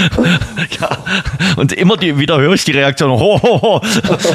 [0.81, 0.99] Ja,
[1.57, 3.81] und immer die, wieder höre ich die Reaktion, ho, ho, ho.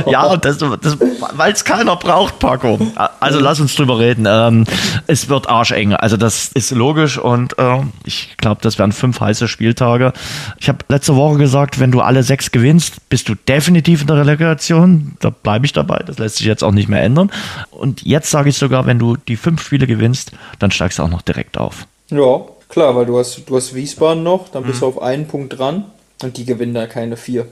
[0.10, 0.98] Ja, das, das,
[1.34, 2.80] weil es keiner braucht, Paco.
[3.20, 4.26] Also lass uns drüber reden.
[4.28, 4.66] Ähm,
[5.08, 5.94] es wird arscheng.
[5.94, 10.14] Also das ist logisch und ähm, ich glaube, das werden fünf heiße Spieltage.
[10.60, 14.18] Ich habe letzte Woche gesagt, wenn du alle sechs gewinnst, bist du definitiv in der
[14.18, 15.16] Relegation.
[15.20, 16.00] Da bleibe ich dabei.
[16.06, 17.32] Das lässt sich jetzt auch nicht mehr ändern.
[17.72, 21.10] Und jetzt sage ich sogar, wenn du die fünf Spiele gewinnst, dann steigst du auch
[21.10, 21.88] noch direkt auf.
[22.10, 24.68] Ja, klar, weil du hast, du hast Wiesbaden noch, dann Mhm.
[24.68, 25.86] bist du auf einen Punkt dran
[26.24, 27.48] und die gewinnen da keine vier.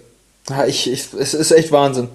[0.50, 2.10] Ja, ich, ich, es ist echt Wahnsinn.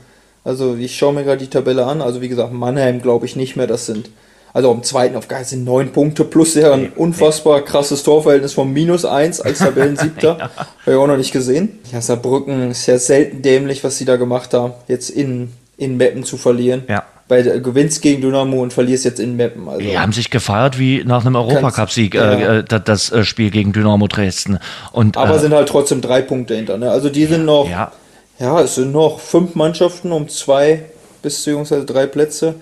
[0.45, 2.01] Also ich schaue mir gerade die Tabelle an.
[2.01, 4.09] Also wie gesagt, Mannheim glaube ich nicht mehr, das sind.
[4.55, 9.05] Also am zweiten auf Geist sind neun Punkte plus deren unfassbar krasses Torverhältnis von minus
[9.05, 10.39] eins als Tabellensiebter.
[10.57, 11.79] Habe ich auch noch nicht gesehen.
[11.93, 16.25] Ja, Saarbrücken ist ja selten dämlich, was sie da gemacht haben, jetzt in, in Meppen
[16.25, 16.85] zu verlieren.
[16.89, 17.05] Ja.
[17.29, 19.69] Bei der gewinnst gegen Dynamo und verlierst jetzt in Meppen.
[19.69, 23.51] Also Die haben sich gefeiert wie nach einem Europacup-Sieg, äh, äh, da- das äh, Spiel
[23.51, 24.59] gegen Dynamo Dresden.
[24.93, 26.79] Und, Aber äh, sind halt trotzdem drei Punkte hinter.
[26.79, 26.91] Ne?
[26.91, 27.93] Also die sind noch, ja.
[28.39, 30.85] ja, es sind noch fünf Mannschaften um zwei
[31.23, 32.55] beziehungsweise drei Plätze.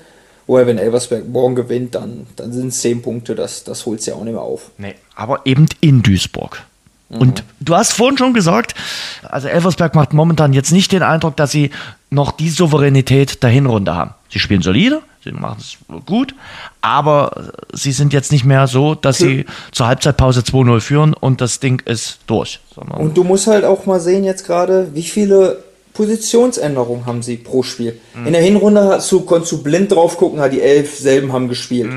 [0.48, 3.34] Woher, wenn Elversberg morgen gewinnt, dann, dann sind es zehn Punkte.
[3.34, 4.70] Das, das holt ja auch nicht mehr auf.
[4.78, 6.62] nee, aber eben in Duisburg.
[7.08, 8.74] Und du hast vorhin schon gesagt,
[9.22, 11.70] also Elversberg macht momentan jetzt nicht den Eindruck, dass sie
[12.10, 14.10] noch die Souveränität der Hinrunde haben.
[14.36, 16.34] Sie spielen solide, sie machen es gut,
[16.82, 21.58] aber sie sind jetzt nicht mehr so, dass sie zur Halbzeitpause 2-0 führen und das
[21.58, 22.60] Ding ist durch.
[22.98, 27.62] Und du musst halt auch mal sehen jetzt gerade, wie viele Positionsänderungen haben sie pro
[27.62, 27.98] Spiel.
[28.26, 31.48] In der Hinrunde hast du, konntest du blind drauf gucken, hat die elf selben haben
[31.48, 31.90] gespielt.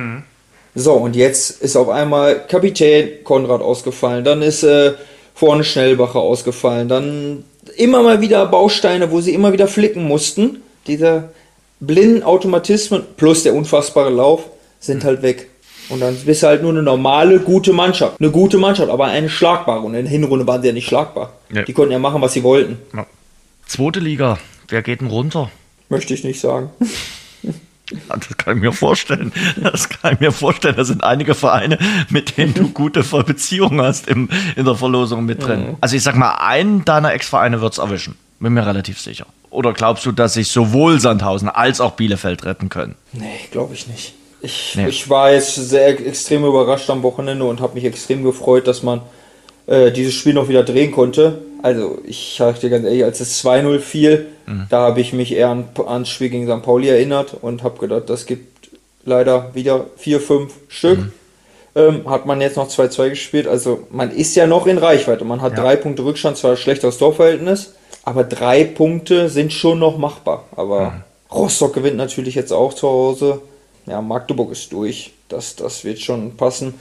[0.74, 4.94] So, und jetzt ist auf einmal Kapitän Konrad ausgefallen, dann ist äh,
[5.36, 7.44] vorne Schnellbacher ausgefallen, dann
[7.76, 10.62] immer mal wieder Bausteine, wo sie immer wieder flicken mussten.
[10.88, 11.32] Diese
[11.80, 14.46] blinden Automatismen plus der unfassbare Lauf
[14.80, 15.50] sind halt weg.
[15.90, 18.20] Und dann bist du halt nur eine normale, gute Mannschaft.
[18.20, 19.82] Eine gute Mannschaft, aber eine schlagbare.
[19.82, 21.34] Und in der Hinrunde waren sie ja nicht schlagbar.
[21.50, 21.64] Nee.
[21.66, 22.78] Die konnten ja machen, was sie wollten.
[22.96, 23.08] Ja.
[23.66, 24.38] Zweite Liga,
[24.68, 25.50] wer geht denn runter?
[25.90, 26.70] Möchte ich nicht sagen.
[28.08, 29.34] Das kann ich mir vorstellen.
[29.58, 30.76] Das kann ich mir vorstellen.
[30.76, 35.44] Da sind einige Vereine, mit denen du gute Beziehungen hast im, in der Verlosung mit
[35.44, 35.76] drin.
[35.82, 38.16] Also ich sag mal, einen deiner Ex-Vereine wird's erwischen.
[38.40, 39.26] Bin mir relativ sicher.
[39.52, 42.96] Oder glaubst du, dass sich sowohl Sandhausen als auch Bielefeld retten können?
[43.14, 44.14] Nee, glaube ich nicht.
[44.42, 44.88] Ich, Nee.
[44.88, 49.02] ich war jetzt sehr extrem überrascht am Wochenende und habe mich extrem gefreut, dass man
[49.68, 51.40] äh, dieses Spiel noch wieder drehen konnte.
[51.62, 54.28] Also, ich sage dir ganz ehrlich, als es 2-0 fiel,
[54.70, 56.64] da habe ich mich eher an, ans Spiel gegen St.
[56.64, 58.70] Pauli erinnert und habe gedacht, das gibt
[59.06, 61.12] leider wieder vier, fünf Stück.
[61.76, 63.48] Ähm, hat man jetzt noch 2-2 gespielt.
[63.48, 65.24] Also, man ist ja noch in Reichweite.
[65.26, 65.64] Man hat Ja.
[65.64, 70.46] drei Punkte Rückstand, zwar schlechteres Torverhältnis, aber drei Punkte sind schon noch machbar.
[70.56, 73.42] Aber Rostock gewinnt natürlich jetzt auch zu Hause.
[73.86, 75.14] Ja, Magdeburg ist durch.
[75.28, 76.74] Das, das wird schon passen.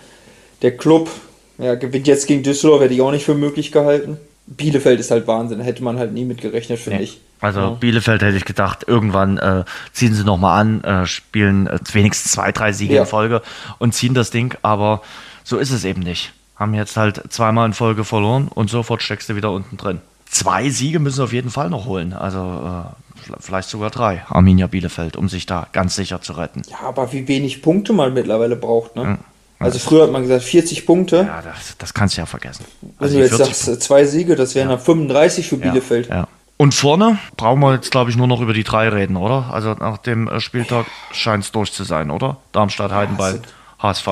[0.62, 1.10] Der Club
[1.58, 4.16] ja, gewinnt jetzt gegen Düsseldorf, hätte ich auch nicht für möglich gehalten.
[4.46, 7.20] Bielefeld ist halt Wahnsinn, hätte man halt nie mit gerechnet, finde ich.
[7.40, 7.70] Also Ja.
[7.70, 12.50] Bielefeld hätte ich gedacht, irgendwann äh, ziehen sie nochmal an, äh, spielen äh, wenigstens zwei,
[12.52, 13.02] drei Siege Ja.
[13.02, 13.42] in Folge
[13.78, 15.02] und ziehen das Ding, aber
[15.44, 16.32] so ist es eben nicht.
[16.56, 20.00] Haben jetzt halt zweimal in Folge verloren und sofort steckst du wieder unten drin.
[20.30, 24.66] Zwei Siege müssen sie auf jeden Fall noch holen, also äh, vielleicht sogar drei, Arminia
[24.66, 26.62] Bielefeld, um sich da ganz sicher zu retten.
[26.70, 29.18] Ja, aber wie wenig Punkte man mittlerweile braucht, ne?
[29.60, 31.16] Also früher hat man gesagt 40 Punkte.
[31.26, 32.64] Ja, das, das kannst du ja vergessen.
[32.98, 36.08] Also die jetzt 40 sagst, äh, zwei Siege, das wären dann 35 für Ja, Bielefeld.
[36.08, 36.28] Ja.
[36.58, 39.50] Und vorne brauchen wir jetzt, glaube ich, nur noch über die drei reden, oder?
[39.52, 42.36] Also nach dem äh, Spieltag scheint es durch zu sein, oder?
[42.52, 43.40] Darmstadt, Heidenball,
[43.80, 44.06] HSV.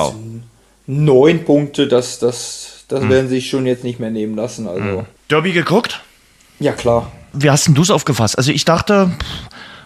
[0.87, 3.11] Neun Punkte, das, das, das Hm.
[3.11, 4.67] werden sie sich schon jetzt nicht mehr nehmen lassen.
[4.69, 6.03] Also, Derby geguckt?
[6.59, 7.11] Ja klar.
[7.33, 8.39] Wie hast denn du es aufgefasst?
[8.39, 9.11] Also ich dachte,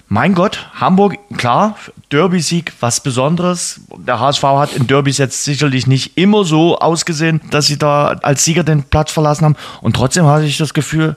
[0.09, 1.77] mein Gott, Hamburg, klar,
[2.11, 3.81] Derby-Sieg, was Besonderes.
[3.97, 8.45] Der HSV hat in Derbys jetzt sicherlich nicht immer so ausgesehen, dass sie da als
[8.45, 9.57] Sieger den Platz verlassen haben.
[9.81, 11.17] Und trotzdem hatte ich das Gefühl,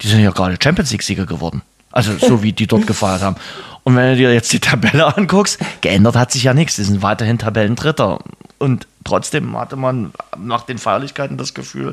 [0.00, 1.62] die sind ja gerade Champions League-Sieger geworden.
[1.92, 3.36] Also so wie die dort gefeiert haben.
[3.84, 6.76] Und wenn du dir jetzt die Tabelle anguckst, geändert hat sich ja nichts.
[6.76, 8.18] Die sind weiterhin Tabellendritter.
[8.58, 11.92] Und trotzdem hatte man nach den Feierlichkeiten das Gefühl,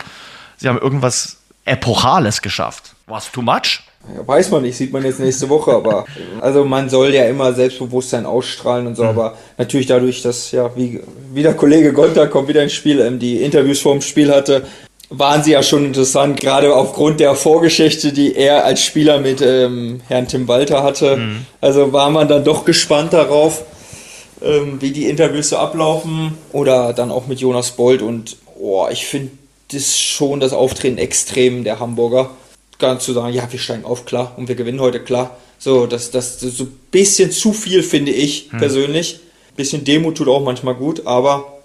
[0.57, 2.95] sie haben irgendwas Epochales geschafft.
[3.09, 3.81] War es too much?
[4.15, 6.05] Ja, weiß man nicht, sieht man jetzt nächste Woche, aber
[6.41, 9.09] also man soll ja immer Selbstbewusstsein ausstrahlen und so, Mhm.
[9.09, 11.01] aber natürlich dadurch, dass ja, wie,
[11.33, 14.65] wie der Kollege Gonter kommt wieder ins Spiel, ähm, die Interviews vor dem Spiel hatte,
[15.09, 20.01] waren sie ja schon interessant, gerade aufgrund der Vorgeschichte, die er als Spieler mit ähm,
[20.07, 21.17] Herrn Tim Walter hatte.
[21.17, 21.45] Mhm.
[21.61, 23.63] Also war man dann doch gespannt darauf,
[24.43, 26.37] ähm, wie die Interviews so ablaufen.
[26.51, 28.03] Oder dann auch mit Jonas Bold.
[28.03, 29.31] Und oh, ich finde
[29.73, 32.29] das schon das Auftreten extrem der Hamburger.
[32.79, 35.37] Ganz zu sagen, ja, wir steigen auf, klar, und wir gewinnen heute, klar.
[35.59, 38.57] So, das, das, das so ein bisschen zu viel, finde ich mhm.
[38.57, 39.19] persönlich.
[39.51, 41.59] Ein bisschen Demut tut auch manchmal gut, aber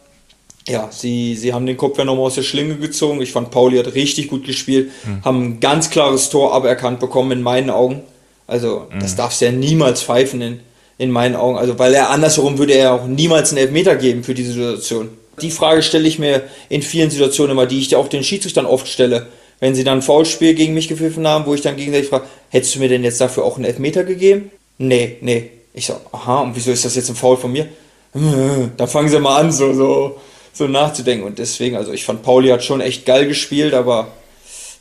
[0.66, 3.20] ja, sie, sie haben den Kopf ja nochmal aus der Schlinge gezogen.
[3.20, 5.24] Ich fand, Pauli hat richtig gut gespielt, mhm.
[5.24, 8.03] haben ein ganz klares Tor aberkannt bekommen in meinen Augen.
[8.46, 9.00] Also, mhm.
[9.00, 10.61] das darfst du ja niemals pfeifen in,
[10.98, 11.59] in meinen Augen.
[11.59, 15.11] Also, weil er andersherum würde er auch niemals einen Elfmeter geben für diese Situation.
[15.42, 18.88] Die Frage stelle ich mir in vielen Situationen immer, die ich auch den Schiedsrichtern oft
[18.88, 19.27] stelle.
[19.64, 22.74] Wenn sie dann ein Foulspiel gegen mich gepfiffen haben, wo ich dann gegenseitig frage, hättest
[22.74, 24.50] du mir denn jetzt dafür auch einen Elfmeter gegeben?
[24.77, 25.50] Nee, nee.
[25.72, 27.68] Ich sage, aha, und wieso ist das jetzt ein Foul von mir?
[28.77, 30.20] Da fangen sie mal an, so, so
[30.55, 31.27] so nachzudenken.
[31.27, 34.09] Und deswegen, also ich fand, Pauli hat schon echt geil gespielt, aber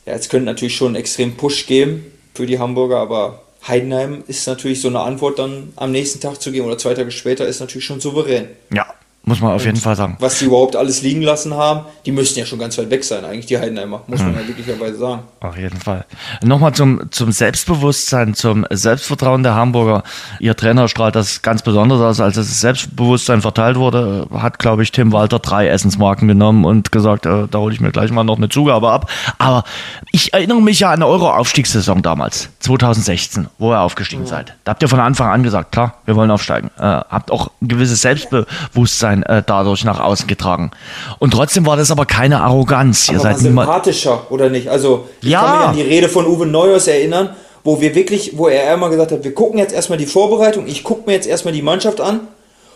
[0.06, 4.46] ja, es könnte natürlich schon einen extremen Push geben für die Hamburger, aber Heidenheim ist
[4.46, 7.60] natürlich so eine Antwort dann am nächsten Tag zu geben oder zwei Tage später ist
[7.60, 8.48] natürlich schon souverän.
[8.72, 8.86] Ja,
[9.24, 10.16] muss man auf und jeden Fall sagen.
[10.20, 13.24] Was die überhaupt alles liegen lassen haben, die müssten ja schon ganz weit weg sein,
[13.24, 14.40] eigentlich die Heidenheimer, muss man hm.
[14.40, 15.22] ja wirklicherweise sagen.
[15.40, 16.04] Auf jeden Fall.
[16.42, 20.02] Nochmal zum, zum Selbstbewusstsein, zum Selbstvertrauen der Hamburger.
[20.40, 22.20] Ihr Trainer strahlt das ganz besonders aus.
[22.20, 27.24] Als das Selbstbewusstsein verteilt wurde, hat, glaube ich, Tim Walter drei Essensmarken genommen und gesagt,
[27.26, 29.10] äh, da hole ich mir gleich mal noch eine Zugabe ab.
[29.38, 29.64] Aber
[30.12, 34.28] ich erinnere mich ja an eure Aufstiegssaison damals, 2016, wo ihr aufgestiegen ja.
[34.28, 34.54] seid.
[34.64, 36.70] Da habt ihr von Anfang an gesagt, klar, wir wollen aufsteigen.
[36.78, 40.70] Äh, habt auch ein gewisses Selbstbewusstsein Selbstbewusstsein äh, dadurch nach außen getragen.
[41.18, 43.08] Und trotzdem war das aber keine Arroganz.
[43.08, 44.68] Aber Ihr seid sympathischer, oder nicht?
[44.68, 45.40] Also, ich ja.
[45.40, 47.30] kann mich an die Rede von Uwe Neuers erinnern,
[47.62, 50.84] wo wir wirklich, wo er immer gesagt hat, wir gucken jetzt erstmal die Vorbereitung, ich
[50.84, 52.20] gucke mir jetzt erstmal die Mannschaft an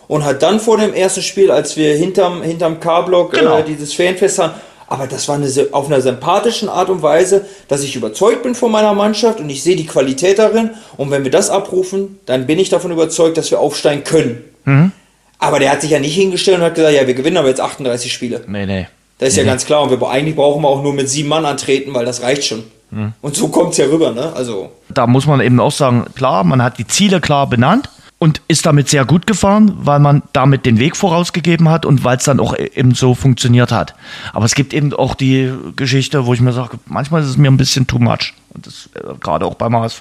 [0.06, 3.58] und hat dann vor dem ersten Spiel, als wir hinterm, hinterm K-Block genau.
[3.58, 4.52] äh, dieses Fanfest haben,
[4.90, 8.72] aber das war eine, auf einer sympathischen Art und Weise, dass ich überzeugt bin von
[8.72, 10.70] meiner Mannschaft und ich sehe die Qualität darin.
[10.96, 14.44] Und wenn wir das abrufen, dann bin ich davon überzeugt, dass wir aufsteigen können.
[14.64, 14.92] Mhm.
[15.38, 17.60] Aber der hat sich ja nicht hingestellt und hat gesagt, ja, wir gewinnen aber jetzt
[17.60, 18.44] 38 Spiele.
[18.46, 18.86] Nee, nee.
[19.18, 19.82] Das ist nee, ja ganz klar.
[19.82, 22.64] Und wir, eigentlich brauchen wir auch nur mit sieben Mann antreten, weil das reicht schon.
[22.90, 23.12] Hm.
[23.20, 24.32] Und so kommt es ja rüber, ne?
[24.34, 24.72] Also.
[24.88, 28.66] Da muss man eben auch sagen, klar, man hat die Ziele klar benannt und ist
[28.66, 32.40] damit sehr gut gefahren, weil man damit den Weg vorausgegeben hat und weil es dann
[32.40, 33.94] auch eben so funktioniert hat.
[34.32, 37.50] Aber es gibt eben auch die Geschichte, wo ich mir sage, manchmal ist es mir
[37.50, 38.34] ein bisschen too much.
[38.54, 40.00] Und das äh, gerade auch beim HSV.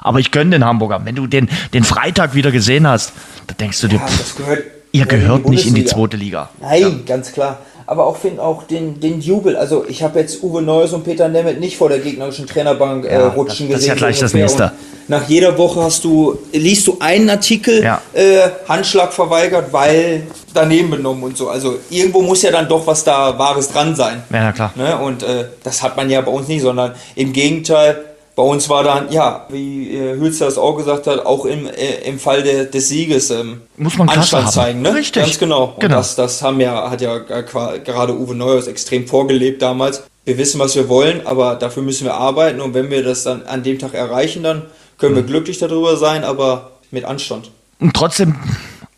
[0.00, 1.00] Aber ich gönne den Hamburger.
[1.04, 3.12] Wenn du den, den Freitag wieder gesehen hast,
[3.46, 4.64] da denkst du dir, ja, pff, gehört,
[4.96, 6.50] ihr gehört nicht in die zweite Liga.
[6.60, 6.90] Nein, ja.
[7.06, 9.56] ganz klar aber auch finde auch den, den Jubel.
[9.56, 13.16] Also ich habe jetzt Uwe Neuss und Peter Nemeth nicht vor der gegnerischen Trainerbank äh,
[13.16, 13.70] rutschen das, gesehen.
[13.72, 14.72] Das ist ja gleich das nächste.
[15.08, 18.02] nach jeder Woche hast du, liest du einen Artikel, ja.
[18.12, 21.48] äh, Handschlag verweigert, weil daneben benommen und so.
[21.48, 24.22] Also irgendwo muss ja dann doch was da Wahres dran sein.
[24.32, 24.72] Ja, klar.
[24.74, 24.98] Ne?
[24.98, 28.04] Und äh, das hat man ja bei uns nicht, sondern im Gegenteil,
[28.36, 32.06] bei uns war dann, ja, wie äh, Hülster das auch gesagt hat, auch im, äh,
[32.06, 34.82] im Fall de, des Sieges ähm, muss man Anstand zeigen.
[34.82, 34.94] Ne?
[34.94, 35.22] Richtig.
[35.22, 35.72] Ganz genau.
[35.74, 35.96] Und genau.
[35.96, 40.04] Das, das haben ja, hat ja gerade Uwe Neuers extrem vorgelebt damals.
[40.26, 43.44] Wir wissen, was wir wollen, aber dafür müssen wir arbeiten und wenn wir das dann
[43.44, 44.66] an dem Tag erreichen, dann
[44.98, 45.18] können mhm.
[45.18, 47.50] wir glücklich darüber sein, aber mit Anstand.
[47.80, 48.34] Und trotzdem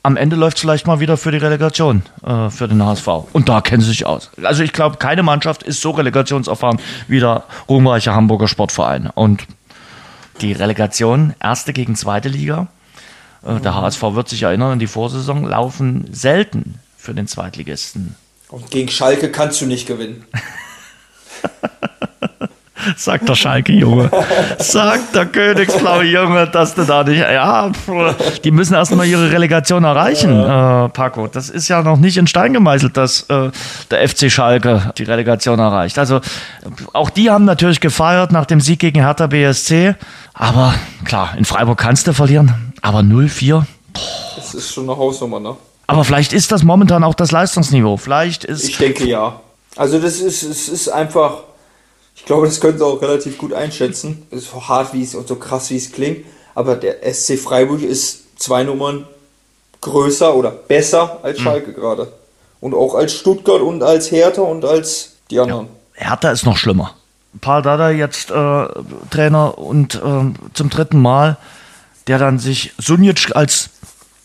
[0.03, 3.09] am Ende läuft es vielleicht mal wieder für die Relegation äh, für den HSV.
[3.33, 4.31] Und da kennen sie sich aus.
[4.43, 9.11] Also ich glaube, keine Mannschaft ist so relegationserfahren wie der ruhmreiche Hamburger Sportverein.
[9.15, 9.47] Und
[10.41, 12.69] die Relegation, erste gegen zweite Liga,
[13.45, 18.15] äh, der HSV wird sich erinnern, in die Vorsaison laufen selten für den Zweitligisten.
[18.49, 20.25] Und gegen Schalke kannst du nicht gewinnen.
[22.97, 24.11] Sagt der Schalke-Junge.
[24.59, 27.19] Sagt der Königsblaue Junge, dass du da nicht.
[27.19, 27.71] Ja,
[28.45, 31.27] die müssen erstmal ihre Relegation erreichen, äh, Paco.
[31.27, 33.51] Das ist ja noch nicht in Stein gemeißelt, dass äh,
[33.91, 35.99] der FC Schalke die Relegation erreicht.
[35.99, 36.21] Also
[36.93, 39.95] auch die haben natürlich gefeiert nach dem Sieg gegen Hertha BSC.
[40.35, 42.55] Aber klar, in Freiburg kannst du verlieren.
[42.83, 43.65] Aber 0-4.
[44.37, 45.57] Das ist schon eine Hausnummer, ne?
[45.89, 47.97] Aber vielleicht ist das momentan auch das Leistungsniveau.
[47.97, 48.69] Vielleicht ist.
[48.69, 49.41] Ich denke ja.
[49.75, 51.39] Also das ist, es ist einfach
[52.29, 54.27] glaube, das können sie auch relativ gut einschätzen.
[54.31, 56.25] So hart wie es und so krass wie es klingt.
[56.55, 59.07] Aber der SC Freiburg ist zwei Nummern
[59.81, 61.45] größer oder besser als hm.
[61.45, 61.75] Schalke mhm.
[61.75, 62.13] gerade.
[62.61, 65.69] Und auch als Stuttgart und als Hertha und als die anderen.
[65.99, 66.95] Ja, Hertha ist noch schlimmer.
[67.41, 68.67] Paul Dada jetzt äh,
[69.11, 71.37] Trainer und äh, zum dritten Mal,
[72.09, 73.71] der dann sich Sunic als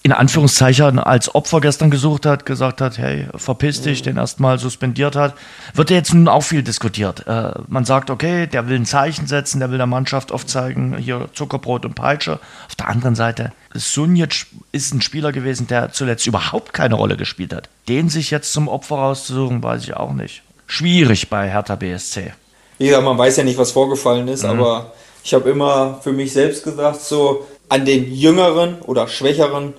[0.05, 5.15] in Anführungszeichen als Opfer gestern gesucht hat, gesagt hat, hey, verpiss dich, den erstmal suspendiert
[5.15, 5.33] hat,
[5.73, 7.25] wird ja jetzt nun auch viel diskutiert.
[7.25, 11.29] Äh, man sagt, okay, der will ein Zeichen setzen, der will der Mannschaft aufzeigen, hier
[11.33, 12.39] Zuckerbrot und Peitsche.
[12.67, 17.53] Auf der anderen Seite, Sunic ist ein Spieler gewesen, der zuletzt überhaupt keine Rolle gespielt
[17.53, 17.69] hat.
[17.87, 20.43] Den sich jetzt zum Opfer rauszusuchen, weiß ich auch nicht.
[20.67, 22.33] schwierig bei Hertha BSC.
[22.77, 24.49] Wie gesagt, man weiß ja nicht, was vorgefallen ist, mhm.
[24.49, 24.91] aber
[25.23, 29.73] ich habe immer für mich selbst gesagt, so an den Jüngeren oder Schwächeren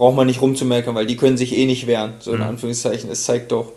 [0.00, 2.14] braucht man nicht rumzumerken, weil die können sich eh nicht wehren.
[2.20, 2.44] So in mhm.
[2.44, 3.10] Anführungszeichen.
[3.10, 3.72] Es zeigt doch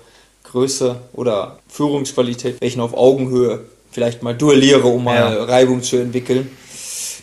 [0.46, 5.44] Größe oder Führungsqualität, welchen auf Augenhöhe vielleicht mal duelliere, um mal ja.
[5.44, 6.50] Reibung zu entwickeln.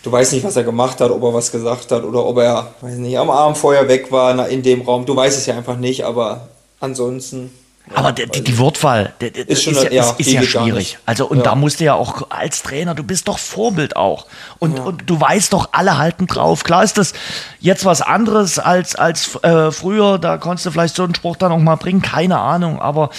[0.02, 2.74] Du weißt nicht, was er gemacht hat, ob er was gesagt hat oder ob er,
[2.82, 5.06] weiß nicht, am Abend vorher weg war in dem Raum.
[5.06, 6.48] Du weißt es ja einfach nicht, aber
[6.78, 7.50] ansonsten
[7.94, 10.42] aber die, die, die Wortwahl der, der ist, schon, ist, ja, ja, ist, ist ja
[10.42, 10.98] schwierig.
[11.06, 11.44] Also, und ja.
[11.44, 14.26] da musst du ja auch als Trainer, du bist doch Vorbild auch.
[14.58, 16.64] Und, und du weißt doch, alle halten drauf.
[16.64, 17.12] Klar ist das
[17.58, 20.18] jetzt was anderes als, als äh, früher.
[20.18, 22.80] Da konntest du vielleicht so einen Spruch dann auch mal bringen, keine Ahnung.
[22.80, 23.10] Aber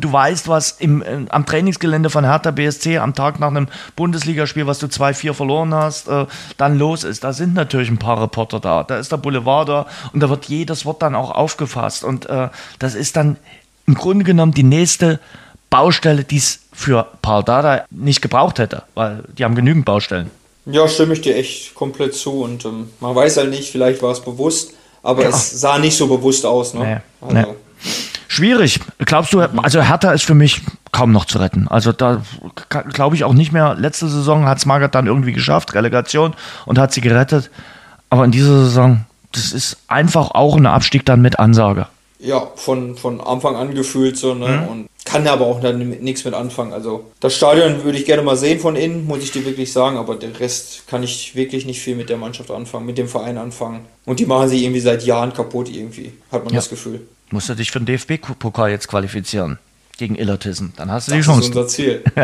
[0.00, 4.66] du weißt, was im, äh, am Trainingsgelände von Hertha BSC am Tag nach einem Bundesligaspiel,
[4.66, 7.24] was du 2-4 verloren hast, äh, dann los ist.
[7.24, 8.84] Da sind natürlich ein paar Reporter da.
[8.84, 12.04] Da ist der Boulevard da und da wird jedes Wort dann auch aufgefasst.
[12.04, 12.48] Und äh,
[12.78, 13.36] das ist dann
[13.90, 15.18] im Grunde genommen die nächste
[15.68, 20.30] Baustelle, die es für Paul Dada nicht gebraucht hätte, weil die haben genügend Baustellen.
[20.66, 24.12] Ja, stimme ich dir echt komplett zu und ähm, man weiß halt nicht, vielleicht war
[24.12, 25.30] es bewusst, aber ja.
[25.30, 26.74] es sah nicht so bewusst aus.
[26.74, 27.02] Ne?
[27.20, 27.50] Nee, also.
[27.50, 27.56] nee.
[28.28, 28.78] Schwierig.
[28.98, 30.60] Glaubst du, also Hertha ist für mich
[30.92, 31.66] kaum noch zu retten.
[31.66, 32.22] Also da
[32.68, 33.74] glaube ich auch nicht mehr.
[33.74, 36.34] Letzte Saison hat es Magath dann irgendwie geschafft, Relegation,
[36.64, 37.50] und hat sie gerettet.
[38.08, 41.88] Aber in dieser Saison, das ist einfach auch ein Abstieg dann mit Ansage
[42.22, 44.48] ja, von, von Anfang an gefühlt so, ne?
[44.48, 44.68] Mhm.
[44.68, 46.72] Und kann aber auch dann nichts mit anfangen.
[46.72, 49.96] Also das Stadion würde ich gerne mal sehen von innen, muss ich dir wirklich sagen,
[49.96, 53.38] aber der Rest kann ich wirklich nicht viel mit der Mannschaft anfangen, mit dem Verein
[53.38, 53.86] anfangen.
[54.04, 56.58] Und die machen sich irgendwie seit Jahren kaputt irgendwie, hat man ja.
[56.58, 57.00] das Gefühl.
[57.30, 59.58] Musst du dich für den DFB-Pokal jetzt qualifizieren
[59.96, 60.72] gegen Illertissen.
[60.76, 61.40] Dann hast du das die Chance.
[61.40, 62.04] Das ist unser Ziel.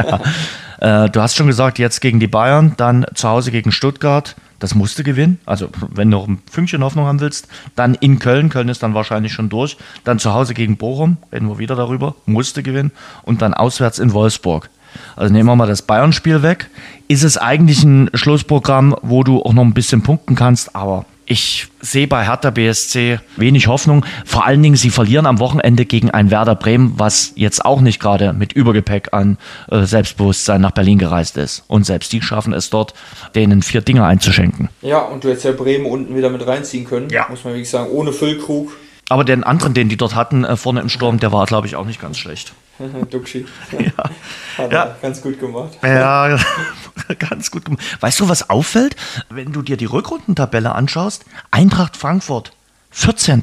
[0.81, 1.05] ja.
[1.05, 4.37] äh, du hast schon gesagt, jetzt gegen die Bayern, dann zu Hause gegen Stuttgart.
[4.59, 5.39] Das musste gewinnen.
[5.45, 8.49] Also, wenn du noch ein Fünkchen Hoffnung haben willst, dann in Köln.
[8.49, 9.77] Köln ist dann wahrscheinlich schon durch.
[10.05, 12.93] Dann zu Hause gegen Bochum, reden wir wieder darüber, musste gewinnen.
[13.23, 14.71] Und dann auswärts in Wolfsburg.
[15.15, 16.71] Also nehmen wir mal das Bayern-Spiel weg.
[17.09, 21.67] Ist es eigentlich ein Schlussprogramm, wo du auch noch ein bisschen punkten kannst, aber ich
[21.81, 24.05] sehe bei Hertha BSC wenig Hoffnung.
[24.25, 28.01] Vor allen Dingen, sie verlieren am Wochenende gegen ein Werder Bremen, was jetzt auch nicht
[28.01, 29.37] gerade mit Übergepäck an
[29.71, 31.65] äh, Selbstbewusstsein nach Berlin gereist ist.
[31.67, 32.95] Und selbst die schaffen es dort,
[33.35, 34.69] denen vier Dinge einzuschenken.
[34.83, 37.27] Ja, und du hättest ja Bremen unten wieder mit reinziehen können, ja.
[37.29, 38.73] muss man wirklich sagen, ohne Füllkrug.
[39.09, 41.77] Aber den anderen, den die dort hatten, äh, vorne im Sturm, der war, glaube ich,
[41.77, 42.53] auch nicht ganz schlecht.
[43.11, 43.47] Duxi.
[43.79, 44.11] Ja.
[44.59, 44.85] Hat ja.
[44.85, 45.79] er ganz gut gemacht.
[45.83, 46.39] Ja,
[47.19, 47.83] ganz gut gemacht.
[48.01, 48.97] Weißt du, was auffällt?
[49.29, 52.53] Wenn du dir die Rückrundentabelle anschaust, Eintracht Frankfurt,
[52.91, 53.43] 14.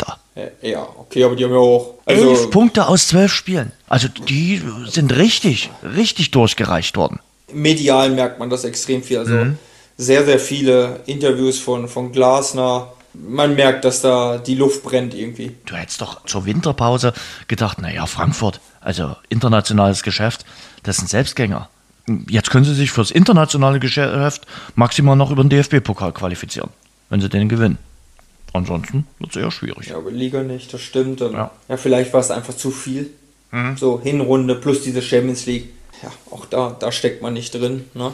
[0.62, 1.94] Ja, okay, aber die haben ja auch.
[2.06, 3.72] Also Elf Punkte aus zwölf Spielen.
[3.88, 7.20] Also die sind richtig, richtig durchgereicht worden.
[7.52, 9.20] Medial merkt man das extrem viel.
[9.20, 9.58] Also mhm.
[9.96, 15.52] sehr, sehr viele Interviews von, von Glasner, man merkt, dass da die Luft brennt irgendwie.
[15.66, 17.14] Du hättest doch zur Winterpause
[17.48, 20.46] gedacht, naja, Frankfurt, also internationales Geschäft,
[20.84, 21.70] das sind Selbstgänger.
[22.28, 24.46] Jetzt können sie sich fürs internationale Geschäft
[24.76, 26.70] maximal noch über den DFB-Pokal qualifizieren,
[27.10, 27.78] wenn sie den gewinnen.
[28.52, 29.88] Ansonsten wird es eher schwierig.
[29.88, 31.22] Ja, aber Liga nicht, das stimmt.
[31.22, 31.52] Ja.
[31.68, 33.10] ja, vielleicht war es einfach zu viel.
[33.52, 33.78] Mhm.
[33.78, 35.70] So Hinrunde plus diese Champions League.
[36.04, 37.86] Ja, auch da, da steckt man nicht drin.
[37.94, 38.12] Ne?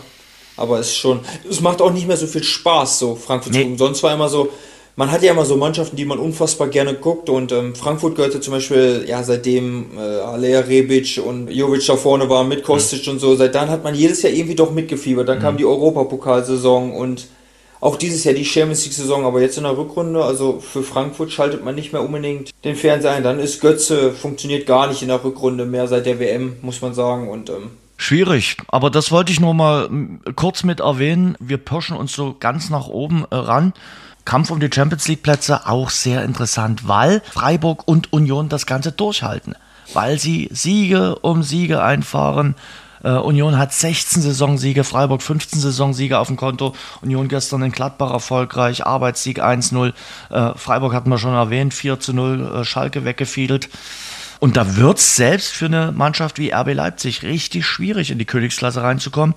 [0.56, 3.64] Aber es ist schon, es macht auch nicht mehr so viel Spaß, so Frankfurt nee.
[3.64, 4.50] zu Sonst war immer so,
[4.96, 8.42] man hat ja immer so Mannschaften, die man unfassbar gerne guckt und ähm, Frankfurt gehörte
[8.42, 13.14] zum Beispiel, ja, seitdem äh, Alea Rebic und Jovic da vorne waren mit Kostic mhm.
[13.14, 15.30] und so, seit dann hat man jedes Jahr irgendwie doch mitgefiebert.
[15.30, 15.44] Dann mhm.
[15.44, 17.28] kam die Europapokalsaison und
[17.82, 21.32] auch dieses Jahr die Champions League Saison, aber jetzt in der Rückrunde, also für Frankfurt
[21.32, 23.24] schaltet man nicht mehr unbedingt den Fernseher ein.
[23.24, 26.94] Dann ist Götze, funktioniert gar nicht in der Rückrunde mehr seit der WM, muss man
[26.94, 27.30] sagen.
[27.30, 29.90] Und ähm, Schwierig, aber das wollte ich nur mal
[30.36, 31.36] kurz mit erwähnen.
[31.40, 33.74] Wir pirschen uns so ganz nach oben äh, ran.
[34.30, 38.92] Kampf um die Champions League Plätze auch sehr interessant, weil Freiburg und Union das Ganze
[38.92, 39.56] durchhalten,
[39.96, 42.54] weil sie Siege um Siege einfahren.
[43.04, 46.76] Uh, Union hat 16 Saisonsiege, Freiburg 15 Saisonsiege auf dem Konto.
[47.02, 49.94] Union gestern in Gladbach erfolgreich, Arbeitssieg 1-0.
[50.30, 53.68] Uh, äh, Freiburg hatten wir schon erwähnt, 4 0, uh, Schalke weggefiedelt.
[54.40, 58.26] Und da wird es selbst für eine Mannschaft wie RB Leipzig richtig schwierig, in die
[58.26, 59.34] Königsklasse reinzukommen.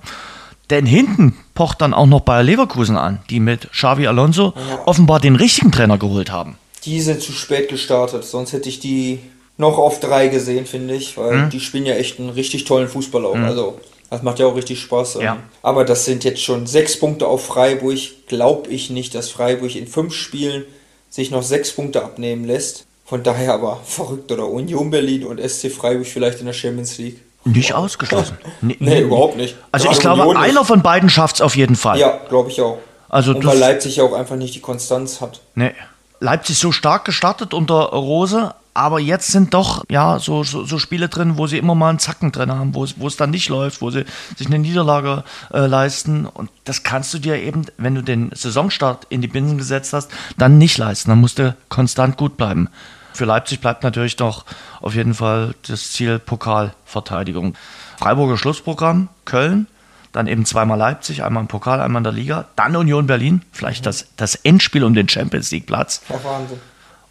[0.73, 4.87] Denn hinten pocht dann auch noch Bayer Leverkusen an, die mit Xavi Alonso ja.
[4.87, 6.57] offenbar den richtigen Trainer geholt haben.
[6.83, 9.19] Die sind zu spät gestartet, sonst hätte ich die
[9.55, 11.49] noch auf drei gesehen, finde ich, weil hm?
[11.51, 13.35] die spielen ja echt einen richtig tollen Fußball auch.
[13.35, 13.45] Hm.
[13.45, 15.19] Also, das macht ja auch richtig Spaß.
[15.21, 15.37] Ja.
[15.61, 17.99] Aber das sind jetzt schon sechs Punkte auf Freiburg.
[18.25, 20.63] Glaube ich nicht, dass Freiburg in fünf Spielen
[21.11, 22.87] sich noch sechs Punkte abnehmen lässt.
[23.05, 27.19] Von daher aber verrückt oder Union Berlin und SC Freiburg vielleicht in der Champions League.
[27.45, 28.37] Nicht ausgeschlossen.
[28.61, 29.55] Nee, nee, überhaupt nicht.
[29.71, 30.67] Also Gerade ich glaube, Union einer nicht.
[30.67, 31.99] von beiden schafft es auf jeden Fall.
[31.99, 32.77] Ja, glaube ich auch.
[33.09, 35.41] Also Und weil Leipzig ja auch einfach nicht die Konstanz hat.
[35.55, 35.73] Nee.
[36.19, 41.07] Leipzig so stark gestartet unter Rose, Aber jetzt sind doch ja so, so, so, Spiele
[41.09, 43.49] drin, wo sie immer mal einen Zacken drin haben, wo es, wo es dann nicht
[43.49, 45.23] läuft, wo sie sich eine Niederlage
[45.53, 46.25] äh, leisten.
[46.25, 50.09] Und das kannst du dir eben, wenn du den Saisonstart in die Binsen gesetzt hast,
[50.37, 51.11] dann nicht leisten.
[51.11, 52.69] Dann musst du konstant gut bleiben.
[53.13, 54.45] Für Leipzig bleibt natürlich doch
[54.81, 57.55] auf jeden Fall das Ziel Pokalverteidigung.
[57.99, 59.67] Freiburger Schlussprogramm, Köln,
[60.11, 63.85] dann eben zweimal Leipzig, einmal im Pokal, einmal in der Liga, dann Union Berlin, vielleicht
[63.85, 66.01] das, das Endspiel um den Champions League Platz.
[66.09, 66.59] Wahnsinn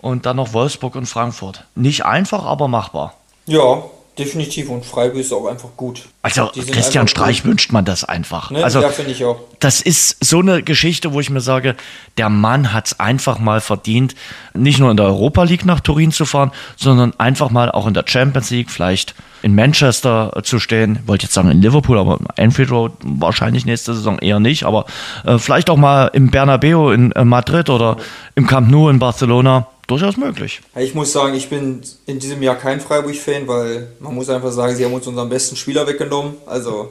[0.03, 1.64] und dann noch Wolfsburg und Frankfurt.
[1.74, 3.14] Nicht einfach, aber machbar.
[3.46, 3.84] Ja,
[4.18, 4.68] definitiv.
[4.68, 6.02] Und Freiburg ist auch einfach gut.
[6.22, 7.50] Also Christian Streich gut.
[7.50, 8.50] wünscht man das einfach.
[8.50, 8.62] Ne?
[8.62, 9.40] Also, ja, finde ich auch.
[9.60, 11.76] Das ist so eine Geschichte, wo ich mir sage,
[12.18, 14.14] der Mann hat es einfach mal verdient,
[14.54, 17.94] nicht nur in der Europa League nach Turin zu fahren, sondern einfach mal auch in
[17.94, 21.00] der Champions League, vielleicht in Manchester zu stehen.
[21.06, 24.64] Wollte jetzt sagen in Liverpool, aber Anfield Road wahrscheinlich nächste Saison eher nicht.
[24.64, 24.86] Aber
[25.24, 27.96] äh, vielleicht auch mal im Bernabeu in äh, Madrid oder
[28.34, 30.61] im Camp Nou in Barcelona durchaus möglich.
[30.76, 34.74] Ich muss sagen, ich bin in diesem Jahr kein Freiburg-Fan, weil man muss einfach sagen,
[34.74, 36.35] sie haben uns unseren besten Spieler weggenommen.
[36.47, 36.91] Also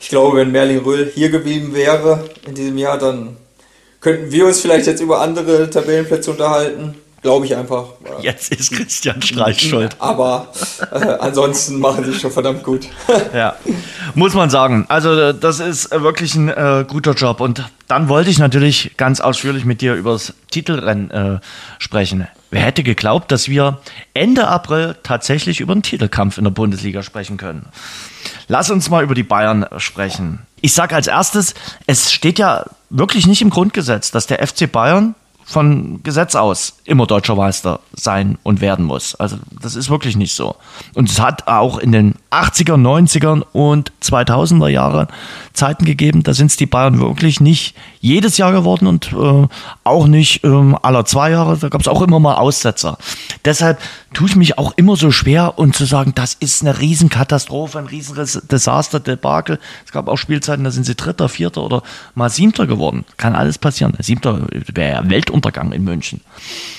[0.00, 3.36] ich glaube, wenn Merlin Röhl hier geblieben wäre in diesem Jahr, dann
[4.00, 6.94] könnten wir uns vielleicht jetzt über andere Tabellenplätze unterhalten.
[7.26, 7.86] Glaube ich einfach.
[8.20, 9.96] Jetzt ist Christian Streich schuld.
[9.98, 10.46] Aber
[10.92, 12.86] äh, ansonsten machen sie schon verdammt gut.
[13.34, 13.56] ja,
[14.14, 14.84] muss man sagen.
[14.86, 17.40] Also das ist wirklich ein äh, guter Job.
[17.40, 21.40] Und dann wollte ich natürlich ganz ausführlich mit dir über das Titelrennen äh,
[21.80, 22.28] sprechen.
[22.52, 23.80] Wer hätte geglaubt, dass wir
[24.14, 27.66] Ende April tatsächlich über den Titelkampf in der Bundesliga sprechen können?
[28.46, 30.46] Lass uns mal über die Bayern sprechen.
[30.60, 31.54] Ich sage als erstes,
[31.88, 35.16] es steht ja wirklich nicht im Grundgesetz, dass der FC Bayern
[35.48, 39.14] von Gesetz aus immer deutscher Meister sein und werden muss.
[39.14, 40.56] Also das ist wirklich nicht so.
[40.92, 45.06] Und es hat auch in den 80er, 90er und 2000er Jahren
[45.52, 49.46] Zeiten gegeben, da sind es die Bayern wirklich nicht jedes Jahr geworden und äh,
[49.84, 51.56] auch nicht äh, aller zwei Jahre.
[51.56, 52.98] Da gab es auch immer mal Aussetzer.
[53.44, 53.78] Deshalb
[54.12, 57.86] tue ich mich auch immer so schwer und zu sagen, das ist eine Riesenkatastrophe, ein
[57.86, 59.60] Riesendesaster, Debakel.
[59.84, 61.82] Es gab auch Spielzeiten, da sind sie Dritter, Vierter oder
[62.14, 63.04] mal Siebter geworden.
[63.16, 63.94] Kann alles passieren.
[64.00, 65.35] Siebter wäre ja Weltuntergang
[65.72, 66.20] in München.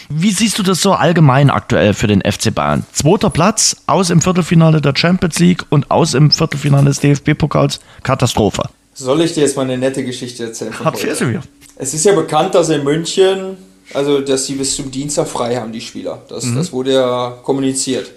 [0.09, 2.85] Wie siehst du das so allgemein aktuell für den FC Bayern?
[2.91, 7.79] Zweiter Platz, aus im Viertelfinale der Champions League und aus im Viertelfinale des DFB-Pokals.
[8.03, 8.63] Katastrophe.
[8.93, 10.73] Soll ich dir jetzt mal eine nette Geschichte erzählen?
[10.83, 11.41] Erzähl sie mir.
[11.75, 13.57] Es ist ja bekannt, dass in München,
[13.93, 16.23] also dass sie bis zum Dienstag frei haben, die Spieler.
[16.29, 16.55] Das, mhm.
[16.55, 18.11] das wurde ja kommuniziert.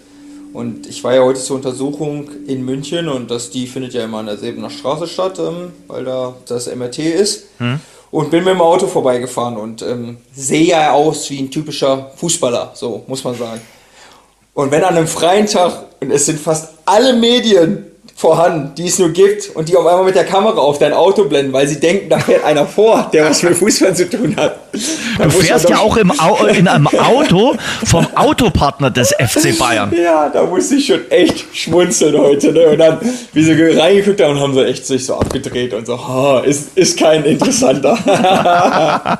[0.52, 4.18] Und ich war ja heute zur Untersuchung in München und das, die findet ja immer
[4.18, 7.60] an der Sebener Straße statt, ähm, weil da das MRT ist.
[7.60, 7.80] Mhm.
[8.10, 12.72] Und bin mit dem Auto vorbeigefahren und ähm, sehe ja aus wie ein typischer Fußballer,
[12.74, 13.60] so muss man sagen.
[14.54, 17.89] Und wenn an einem freien Tag, und es sind fast alle Medien
[18.20, 21.24] vorhanden, die es nur gibt und die auf einmal mit der Kamera auf dein Auto
[21.24, 24.58] blenden, weil sie denken, da fährt einer vor, der was mit Fußball zu tun hat.
[25.16, 27.56] Dann du fährst ja auch im Au in einem Auto
[27.86, 29.90] vom Autopartner des FC Bayern.
[29.96, 32.52] Ja, da musste ich schon echt schmunzeln heute.
[32.52, 32.68] Ne?
[32.68, 32.98] Und dann,
[33.32, 36.98] wie sie reingeguckt haben, haben sie echt sich so abgedreht und so, oh, ist, ist
[36.98, 37.96] kein interessanter.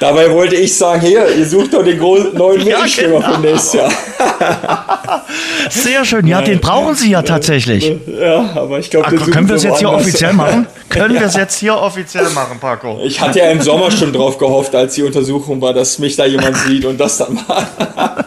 [0.00, 3.34] Dabei wollte ich sagen, hier, ihr sucht doch den neuen Mittelstürmer ja, genau.
[3.34, 3.92] für nächstes Jahr.
[5.70, 7.92] Sehr schön, ja, den brauchen sie ja tatsächlich.
[8.06, 10.66] Ja, aber ich glaube, können wir es jetzt hier offiziell machen?
[10.88, 11.20] Können ja.
[11.22, 13.00] wir es jetzt hier offiziell machen, Paco?
[13.04, 16.24] Ich hatte ja im Sommer schon drauf gehofft, als die Untersuchung war, dass mich da
[16.24, 17.66] jemand sieht und das dann mal.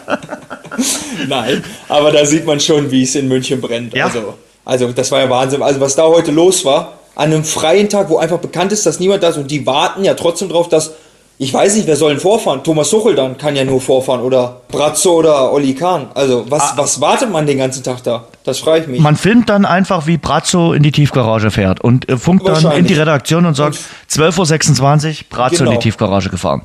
[1.28, 3.94] Nein, aber da sieht man schon, wie es in München brennt.
[3.94, 4.06] Ja.
[4.06, 5.62] Also, also, das war ja Wahnsinn.
[5.62, 9.00] Also, was da heute los war, an einem freien Tag, wo einfach bekannt ist, dass
[9.00, 10.92] niemand da ist und die warten ja trotzdem drauf, dass
[11.40, 12.64] ich weiß nicht, wer soll denn vorfahren?
[12.64, 16.08] Thomas Tuchel dann kann ja nur vorfahren oder Brazzo oder Oli Kahn.
[16.14, 16.74] Also was, ah.
[16.76, 18.24] was wartet man den ganzen Tag da?
[18.42, 19.00] Das frage ich mich.
[19.00, 22.86] Man filmt dann einfach, wie Brazzo in die Tiefgarage fährt und äh, funkt dann in
[22.86, 23.78] die Redaktion und sagt,
[24.10, 25.70] 12.26 Uhr, Brazzo genau.
[25.70, 26.62] in die Tiefgarage gefahren.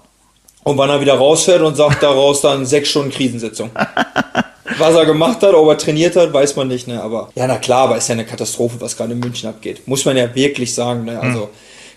[0.64, 3.70] Und wann er wieder rausfährt und sagt daraus dann sechs Stunden Krisensitzung.
[4.80, 6.88] was er gemacht hat, ob er trainiert hat, weiß man nicht.
[6.88, 7.00] Ne?
[7.00, 9.88] Aber ja, na klar, aber ist ja eine Katastrophe, was gerade in München abgeht.
[9.88, 11.06] Muss man ja wirklich sagen.
[11.06, 11.20] Ne?
[11.20, 11.50] Also hm.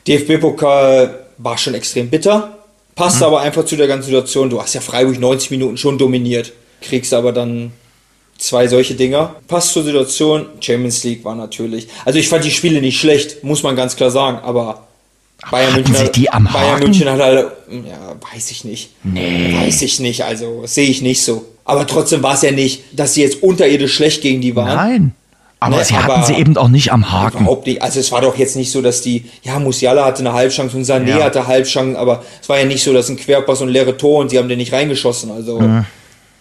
[0.09, 2.56] DFB-Pokal war schon extrem bitter
[2.97, 3.27] Passt mhm.
[3.27, 4.51] aber einfach zu der ganzen Situation.
[4.51, 7.71] Du hast ja Freiburg 90 Minuten schon dominiert, kriegst aber dann
[8.39, 9.37] zwei solche Dinger.
[9.47, 10.47] Passt zur Situation.
[10.61, 11.87] Champions League war natürlich.
[12.05, 14.87] Also ich fand die Spiele nicht schlecht, muss man ganz klar sagen, aber
[15.51, 18.91] Bayern München, Sie die am Bayern München hat halt, ja, weiß ich nicht.
[19.05, 19.55] Nee.
[19.55, 21.45] Weiß ich nicht, also sehe ich nicht so.
[21.65, 24.75] Aber trotzdem war es ja nicht, dass sie jetzt unterirdisch schlecht gegen die waren.
[24.75, 25.15] Nein.
[25.59, 27.39] Aber ne, sie hatten sie eben auch nicht am Haken.
[27.39, 27.81] Überhaupt nicht.
[27.81, 30.85] Also es war doch jetzt nicht so, dass die, ja, Musiala hatte eine Halbchance und
[30.85, 31.25] Sané ja.
[31.25, 34.31] hatte Halbchance, aber es war ja nicht so, dass ein Querpass und leere Tor und
[34.31, 35.31] sie haben den nicht reingeschossen.
[35.31, 35.87] Also mhm.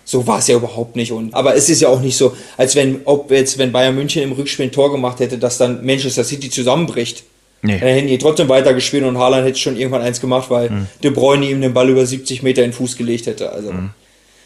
[0.03, 1.13] so war es ja überhaupt nicht.
[1.13, 4.21] Und, aber es ist ja auch nicht so, als wenn, ob jetzt, wenn Bayern München
[4.21, 7.23] im Rückspiel ein Tor gemacht hätte, dass dann Manchester City zusammenbricht.
[7.61, 7.79] Nee.
[7.79, 10.87] Dann hätten die trotzdem weitergespielt und Haaland hätte schon irgendwann eins gemacht, weil mhm.
[11.01, 13.53] De Bruyne ihm den Ball über 70 Meter in den Fuß gelegt hätte.
[13.53, 13.91] Also mhm.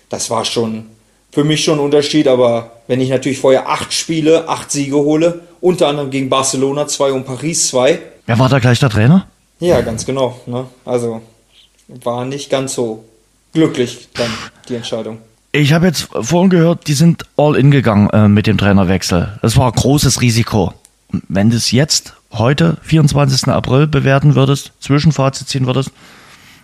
[0.09, 0.86] das war schon,
[1.32, 5.41] für mich schon ein Unterschied, aber wenn ich natürlich vorher acht Spiele, acht Siege hole,
[5.61, 7.99] unter anderem gegen Barcelona zwei und Paris zwei.
[8.25, 9.27] Wer war da gleich der Trainer?
[9.59, 10.39] Ja, ganz genau.
[10.45, 10.65] Ne?
[10.86, 11.21] Also
[12.03, 13.03] war nicht ganz so
[13.53, 14.30] glücklich dann
[14.67, 15.19] die Entscheidung.
[15.51, 19.39] Ich habe jetzt vorhin gehört, die sind all in gegangen äh, mit dem Trainerwechsel.
[19.41, 20.73] Das war ein großes Risiko.
[21.27, 23.47] Wenn du es jetzt, heute, 24.
[23.47, 25.89] April, bewerten würdest, Zwischenfazit ziehen würdest,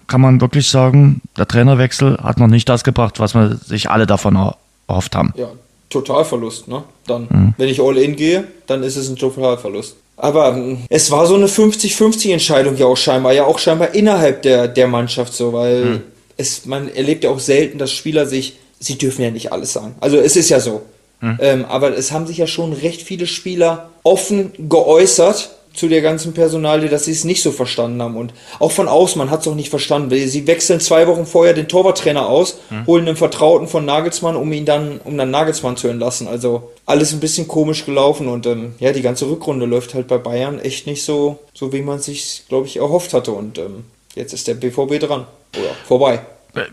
[0.08, 4.06] kann man wirklich sagen, der Trainerwechsel hat noch nicht das gebracht, was wir sich alle
[4.06, 4.53] davon
[4.88, 5.34] erhofft haben.
[5.36, 5.49] Ja,
[5.89, 6.84] Totalverlust, ne?
[7.08, 7.53] Dann, mhm.
[7.58, 9.95] wenn ich all in gehe, dann ist es ein Totalverlust.
[10.18, 14.41] Aber hm, es war so eine 50-50 Entscheidung ja auch scheinbar, ja auch scheinbar innerhalb
[14.43, 16.01] der, der Mannschaft so, weil mhm.
[16.38, 19.95] es, man erlebt ja auch selten, dass Spieler sich, sie dürfen ja nicht alles sagen.
[19.99, 20.84] Also es ist ja so.
[21.22, 21.38] Mhm.
[21.41, 26.34] Ähm, aber es haben sich ja schon recht viele Spieler offen geäußert, zu der ganzen
[26.34, 28.17] Personalie, dass sie es nicht so verstanden haben.
[28.17, 30.09] Und auch von außen, man hat es auch nicht verstanden.
[30.28, 32.88] Sie wechseln zwei Wochen vorher den Torwarttrainer aus, mhm.
[32.88, 36.28] holen einen Vertrauten von Nagelsmann, um ihn dann, um dann Nagelsmann zu entlassen.
[36.28, 40.17] Also alles ein bisschen komisch gelaufen und ähm, ja, die ganze Rückrunde läuft halt bei
[40.17, 43.32] Bayern echt nicht so, so wie man sich, glaube ich, erhofft hatte.
[43.32, 45.26] Und ähm, jetzt ist der BVB dran.
[45.55, 46.21] Oder vorbei.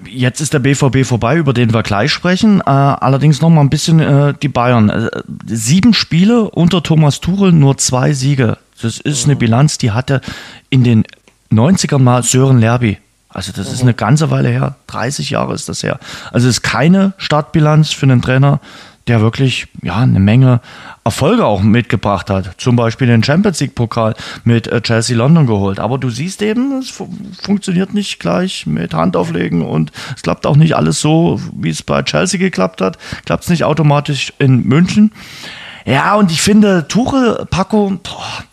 [0.08, 2.60] Jetzt ist der BVB vorbei, über den wir gleich sprechen.
[2.60, 4.90] Äh, allerdings noch mal ein bisschen äh, die Bayern.
[4.90, 5.10] Äh,
[5.46, 8.58] sieben Spiele unter Thomas Tuchel, nur zwei Siege.
[8.82, 10.20] Das ist eine Bilanz, die hatte
[10.70, 11.04] in den
[11.50, 12.98] 90ern mal Sören Lerby.
[13.28, 15.98] Also das ist eine ganze Weile her, 30 Jahre ist das her.
[16.32, 18.60] Also es ist keine Startbilanz für einen Trainer,
[19.06, 20.60] der wirklich ja eine Menge
[21.04, 22.54] Erfolge auch mitgebracht hat.
[22.58, 24.14] Zum Beispiel den Champions League Pokal
[24.44, 25.80] mit äh, Chelsea London geholt.
[25.80, 26.90] Aber du siehst eben, es
[27.42, 32.02] funktioniert nicht gleich mit Handauflegen und es klappt auch nicht alles so, wie es bei
[32.02, 32.98] Chelsea geklappt hat.
[33.24, 35.12] Klappt es nicht automatisch in München.
[35.84, 38.44] Ja, und ich finde, Tuchel, Paco, boah,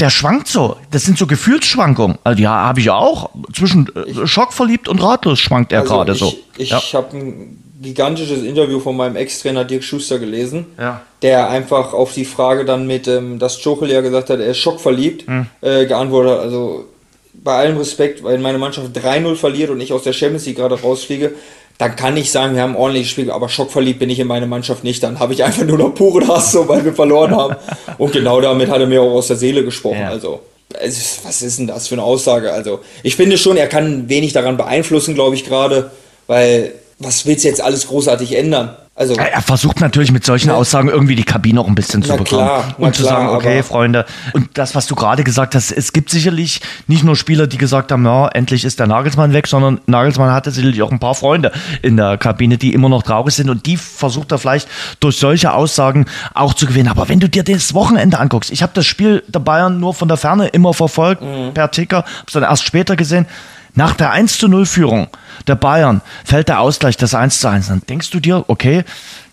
[0.00, 0.76] der schwankt so.
[0.90, 2.18] Das sind so Gefühlsschwankungen.
[2.24, 3.30] Also ja, habe ich auch.
[3.52, 6.34] Zwischen äh, schockverliebt und ratlos schwankt er also gerade so.
[6.56, 6.80] Ich ja.
[6.92, 11.02] habe ein gigantisches Interview von meinem Ex-Trainer Dirk Schuster gelesen, ja.
[11.22, 14.58] der einfach auf die Frage dann mit, ähm, dass Tuchel ja gesagt hat, er ist
[14.58, 15.46] schockverliebt, hm.
[15.60, 16.40] äh, geantwortet hat.
[16.40, 16.86] Also
[17.34, 20.80] bei allem Respekt, weil meine Mannschaft 3-0 verliert und ich aus der Champions League gerade
[20.80, 21.34] rausfliege,
[21.78, 24.82] dann kann ich sagen, wir haben ordentlich gespielt, aber schockverliebt bin ich in meine Mannschaft
[24.82, 25.00] nicht.
[25.04, 27.54] Dann habe ich einfach nur noch pure Hass, so, weil wir verloren haben.
[27.98, 30.00] Und genau damit hat er mir auch aus der Seele gesprochen.
[30.00, 30.08] Ja.
[30.08, 30.40] Also,
[30.80, 32.52] was ist denn das für eine Aussage?
[32.52, 35.92] Also, ich finde schon, er kann wenig daran beeinflussen, glaube ich gerade,
[36.26, 38.76] weil was willst du jetzt alles großartig ändern?
[38.98, 42.26] Also, er versucht natürlich mit solchen Aussagen irgendwie die Kabine auch ein bisschen zu bekommen.
[42.26, 44.04] Klar, und zu klar, sagen, okay, Freunde.
[44.32, 47.92] Und das, was du gerade gesagt hast, es gibt sicherlich nicht nur Spieler, die gesagt
[47.92, 51.52] haben, ja, endlich ist der Nagelsmann weg, sondern Nagelsmann hatte sicherlich auch ein paar Freunde
[51.80, 54.68] in der Kabine, die immer noch traurig sind und die versucht er vielleicht
[54.98, 56.88] durch solche Aussagen auch zu gewinnen.
[56.88, 60.08] Aber wenn du dir das Wochenende anguckst, ich habe das Spiel der Bayern nur von
[60.08, 61.54] der Ferne immer verfolgt, mhm.
[61.54, 63.26] per Ticker, hab's dann erst später gesehen.
[63.74, 65.06] Nach der 1 zu 0 Führung
[65.46, 67.68] der Bayern fällt der Ausgleich das 1 zu 1.
[67.68, 68.84] Dann denkst du dir, okay,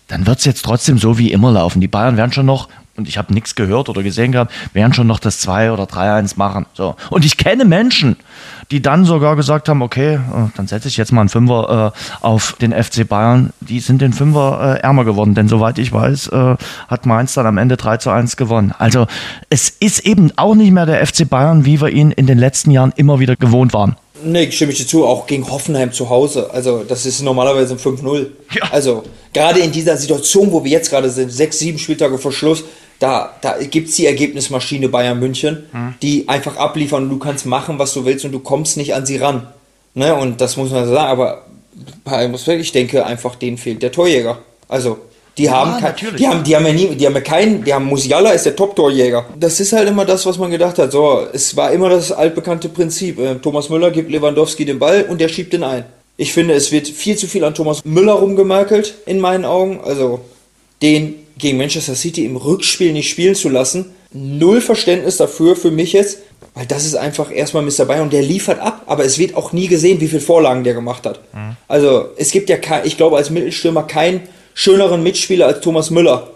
[0.08, 1.80] dann wird es jetzt trotzdem so wie immer laufen.
[1.80, 5.06] Die Bayern werden schon noch, und ich habe nichts gehört oder gesehen gehabt, werden schon
[5.06, 6.66] noch das 2 oder 3-1 machen.
[6.74, 6.96] So.
[7.10, 8.16] Und ich kenne Menschen,
[8.70, 10.18] die dann sogar gesagt haben, okay, äh,
[10.56, 13.52] dann setze ich jetzt mal einen Fünfer äh, auf den FC Bayern.
[13.60, 16.56] Die sind den Fünfer äh, ärmer geworden, denn soweit ich weiß, äh,
[16.88, 18.72] hat Mainz dann am Ende 3 zu 1 gewonnen.
[18.78, 19.06] Also
[19.50, 22.70] es ist eben auch nicht mehr der FC Bayern, wie wir ihn in den letzten
[22.70, 23.96] Jahren immer wieder gewohnt waren.
[24.26, 26.50] Nee, stimme ich dir zu, auch gegen Hoffenheim zu Hause.
[26.52, 28.26] Also, das ist normalerweise ein 5-0.
[28.54, 28.70] Ja.
[28.72, 32.64] Also, gerade in dieser Situation, wo wir jetzt gerade sind, sechs, sieben Spieltage vor Schluss,
[32.98, 35.94] da, da gibt es die Ergebnismaschine Bayern München, hm.
[36.02, 39.06] die einfach abliefern und du kannst machen, was du willst und du kommst nicht an
[39.06, 39.46] sie ran.
[39.94, 40.14] Ne?
[40.14, 41.46] Und das muss man sagen, aber
[42.48, 44.38] ich denke einfach, denen fehlt der Torjäger.
[44.68, 44.98] Also,
[45.38, 47.74] die ja, haben kein, die haben, die haben ja nie, die haben ja keinen, die
[47.74, 49.26] haben Musiala ist der Top-Torjäger.
[49.38, 50.92] Das ist halt immer das, was man gedacht hat.
[50.92, 53.18] So, es war immer das altbekannte Prinzip.
[53.18, 55.84] Äh, Thomas Müller gibt Lewandowski den Ball und der schiebt den ein.
[56.16, 59.80] Ich finde, es wird viel zu viel an Thomas Müller rumgemerkelt, in meinen Augen.
[59.84, 60.20] Also,
[60.80, 63.92] den gegen Manchester City im Rückspiel nicht spielen zu lassen.
[64.12, 66.20] Null Verständnis dafür für mich jetzt,
[66.54, 67.84] weil das ist einfach erstmal Mr.
[67.84, 70.72] Bayern und der liefert ab, aber es wird auch nie gesehen, wie viele Vorlagen der
[70.72, 71.20] gemacht hat.
[71.34, 71.56] Mhm.
[71.68, 74.22] Also, es gibt ja, kein, ich glaube, als Mittelstürmer kein
[74.56, 76.28] schöneren Mitspieler als Thomas Müller.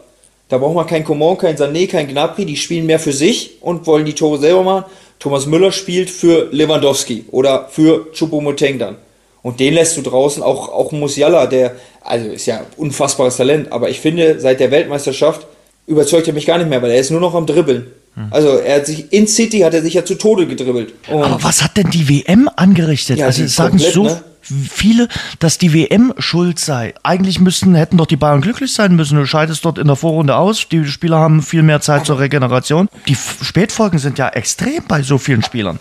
[0.51, 3.87] Da braucht man keinen Coman, keinen Sané, keinen Gnabry, die spielen mehr für sich und
[3.87, 4.85] wollen die Tore selber machen.
[5.19, 8.97] Thomas Müller spielt für Lewandowski oder für Choupo-Moteng dann.
[9.43, 13.89] Und den lässt du draußen, auch, auch Musiala, der, also ist ja unfassbares Talent, aber
[13.89, 15.47] ich finde, seit der Weltmeisterschaft
[15.87, 17.87] überzeugt er mich gar nicht mehr, weil er ist nur noch am Dribbeln.
[18.17, 18.29] Hm.
[18.31, 20.93] Also er hat sich in City hat er sich ja zu Tode gedribbelt.
[21.09, 23.19] Und aber was hat denn die WM angerichtet?
[23.19, 24.23] Ja, also sagen komplett, so, ne?
[24.69, 26.95] Viele, dass die WM schuld sei.
[27.03, 29.17] Eigentlich müssten, hätten doch die Bayern glücklich sein müssen.
[29.17, 30.69] Du scheidest dort in der Vorrunde aus.
[30.69, 32.89] Die Spieler haben viel mehr Zeit zur Regeneration.
[33.09, 35.79] Die Spätfolgen sind ja extrem bei so vielen Spielern.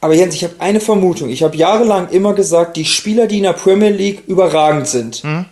[0.00, 1.28] Aber Jens, ich habe eine Vermutung.
[1.28, 5.46] Ich habe jahrelang immer gesagt, die Spieler, die in der Premier League überragend sind, hm?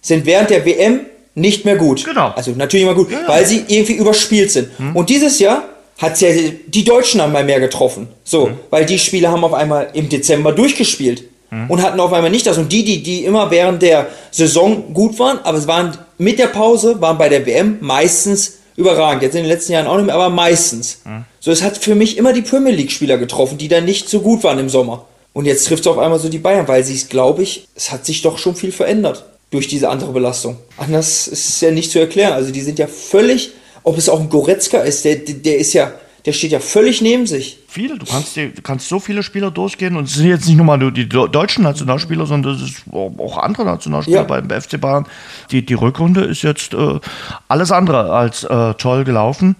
[0.00, 1.00] sind während der WM
[1.34, 2.04] nicht mehr gut.
[2.04, 2.30] Genau.
[2.30, 4.68] Also natürlich immer gut, weil sie irgendwie überspielt sind.
[4.92, 5.64] Und dieses Jahr
[5.98, 6.28] hat ja
[6.66, 8.08] die Deutschen einmal mehr getroffen.
[8.24, 11.24] So, weil die Spieler haben auf einmal im Dezember durchgespielt
[11.68, 12.56] und hatten auf einmal nicht das.
[12.56, 16.46] Und die, die, die immer während der Saison gut waren, aber es waren mit der
[16.46, 19.22] Pause, waren bei der WM meistens überragend.
[19.22, 21.02] Jetzt in den letzten Jahren auch nicht mehr, aber meistens.
[21.40, 24.44] So, es hat für mich immer die Premier League-Spieler getroffen, die dann nicht so gut
[24.44, 25.04] waren im Sommer.
[25.34, 27.90] Und jetzt trifft es auf einmal so die Bayern, weil sie es, glaube ich, es
[27.90, 30.56] hat sich doch schon viel verändert durch diese andere Belastung.
[30.78, 32.32] Anders ist es ja nicht zu erklären.
[32.32, 33.50] Also die sind ja völlig,
[33.82, 35.92] ob es auch ein Goretzka ist, der der ist ja,
[36.24, 37.58] der steht ja völlig neben sich.
[37.66, 40.66] Viele, du kannst, du kannst so viele Spieler durchgehen und es sind jetzt nicht nur
[40.66, 44.40] mal nur die deutschen Nationalspieler, sondern es ist auch auch andere Nationalspieler Ja.
[44.40, 45.06] beim FC Bayern.
[45.50, 47.00] Die, die Rückrunde ist jetzt äh,
[47.48, 49.56] alles andere als äh, toll gelaufen.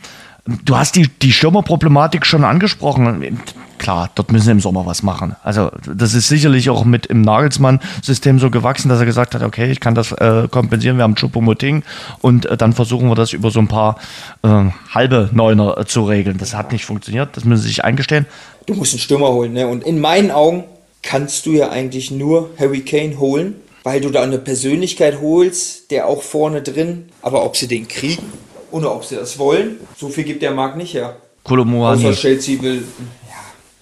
[0.64, 3.40] Du hast die, die Stürmerproblematik schon angesprochen.
[3.82, 5.34] Klar, dort müssen sie im Sommer was machen.
[5.42, 9.72] Also das ist sicherlich auch mit im Nagelsmann-System so gewachsen, dass er gesagt hat, okay,
[9.72, 11.82] ich kann das äh, kompensieren, wir haben Choupo-Moting
[12.20, 13.98] und äh, dann versuchen wir das über so ein paar
[14.44, 16.38] äh, halbe Neuner äh, zu regeln.
[16.38, 18.26] Das hat nicht funktioniert, das müssen sie sich eingestehen.
[18.66, 19.66] Du musst einen Stürmer holen, ne?
[19.66, 20.62] Und in meinen Augen
[21.02, 26.06] kannst du ja eigentlich nur Harry Kane holen, weil du da eine Persönlichkeit holst, der
[26.06, 28.22] auch vorne drin, aber ob sie den kriegen
[28.70, 31.16] oder ob sie das wollen, so viel gibt der Markt nicht her.
[31.42, 32.84] Kolomuani Außer Chelsea will,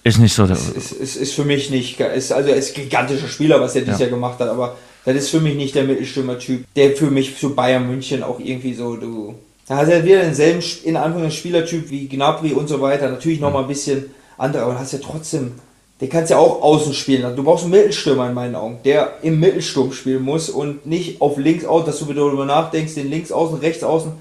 [0.03, 0.55] ist nicht so der.
[0.55, 3.81] ist, ist, ist für mich nicht, ist, also er ist ein gigantischer Spieler, was er
[3.81, 7.37] dieses Jahr gemacht hat, aber das ist für mich nicht der Mittelstürmer-Typ, der für mich
[7.37, 9.35] zu Bayern München auch irgendwie so, du,
[9.67, 13.53] da hat er wieder denselben, in Anführungszeichen, Spielertyp wie Gnabry und so weiter, natürlich noch
[13.53, 15.53] mal ein bisschen andere, aber du hast ja trotzdem,
[15.99, 17.35] der kannst ja auch außen spielen.
[17.35, 21.37] Du brauchst einen Mittelstürmer in meinen Augen, der im Mittelsturm spielen muss und nicht auf
[21.37, 24.11] links außen, dass du wieder darüber nachdenkst, den links außen, rechts außen.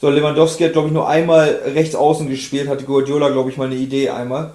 [0.00, 3.64] So, Lewandowski hat, glaube ich, nur einmal rechts außen gespielt, hatte Guardiola, glaube ich, mal
[3.66, 4.52] eine Idee einmal.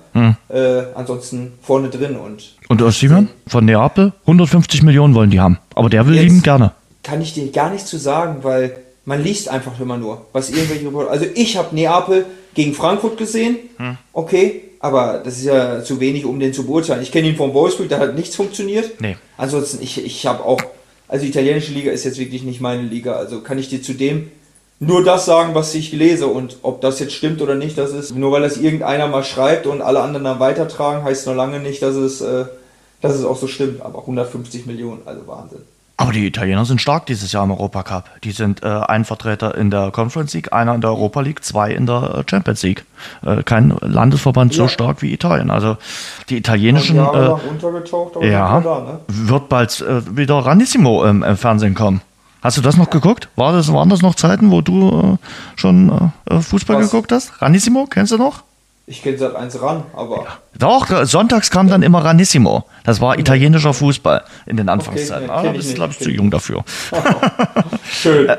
[0.50, 5.58] Äh, ansonsten vorne drin und Und Osimhen von Neapel, 150 Millionen wollen die haben.
[5.76, 6.72] Aber der will lieben gerne.
[7.04, 10.86] kann ich dir gar nichts zu sagen, weil man liest einfach immer nur, was irgendwelche
[10.88, 11.12] Reporter.
[11.12, 13.98] Also ich habe Neapel gegen Frankfurt gesehen, Hm.
[14.14, 17.02] okay, aber das ist ja zu wenig, um den zu beurteilen.
[17.02, 19.02] Ich kenne ihn von Wolfsburg, da hat nichts funktioniert.
[19.02, 19.18] Nee.
[19.38, 20.62] Ansonsten, ich, ich habe auch,
[21.10, 23.94] also die italienische Liga ist jetzt wirklich nicht meine Liga, also kann ich dir zu
[23.94, 24.32] dem
[24.86, 28.16] nur das sagen, was ich lese und ob das jetzt stimmt oder nicht, das ist,
[28.16, 31.82] nur weil das irgendeiner mal schreibt und alle anderen dann weitertragen, heißt noch lange nicht,
[31.82, 32.46] dass es, äh,
[33.02, 35.60] dass es auch so stimmt, aber 150 Millionen, also Wahnsinn.
[35.96, 38.06] Aber die Italiener sind stark dieses Jahr im Europacup.
[38.24, 41.72] Die sind äh, ein Vertreter in der Conference League, einer in der Europa League, zwei
[41.72, 42.84] in der äh, Champions League.
[43.24, 44.70] Äh, kein Landesverband so Ja.
[44.70, 45.52] stark wie Italien.
[45.52, 45.78] Also
[46.30, 49.00] die italienischen äh, ja, ne?
[49.08, 52.02] wird bald äh, wieder Ranissimo im, im Fernsehen kommen.
[52.44, 53.30] Hast du das noch geguckt?
[53.38, 55.28] War das, waren das noch Zeiten, wo du äh,
[55.58, 56.92] schon äh, Fußball Was?
[56.92, 57.42] geguckt hast?
[57.42, 58.44] Ranissimo, kennst du noch?
[58.86, 60.26] Ich kenne seit eins ran, aber
[60.60, 62.66] Doch, äh, sonntags kam dann immer Ranissimo.
[62.84, 65.30] Das war italienischer Fußball in den Anfangszeiten.
[65.30, 66.66] ah, kenn da ich bist glaube ich, zu jung dafür.
[67.90, 68.30] schön.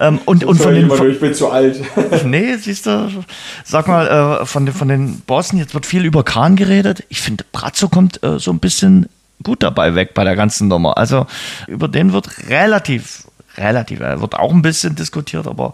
[0.00, 1.80] Ähm, und, von den, ich bin zu alt.
[2.24, 3.24] Nee, siehst du,
[3.64, 7.04] sag mal, äh, von, den, von den Bossen, jetzt wird viel über Kahn geredet.
[7.08, 9.08] Ich finde, Brazzo kommt äh, so ein bisschen
[9.42, 10.96] gut dabei weg bei der ganzen Nummer.
[10.96, 11.26] Also
[11.66, 13.24] über den wird relativ,
[13.56, 15.72] relativ, er wird auch ein bisschen diskutiert, aber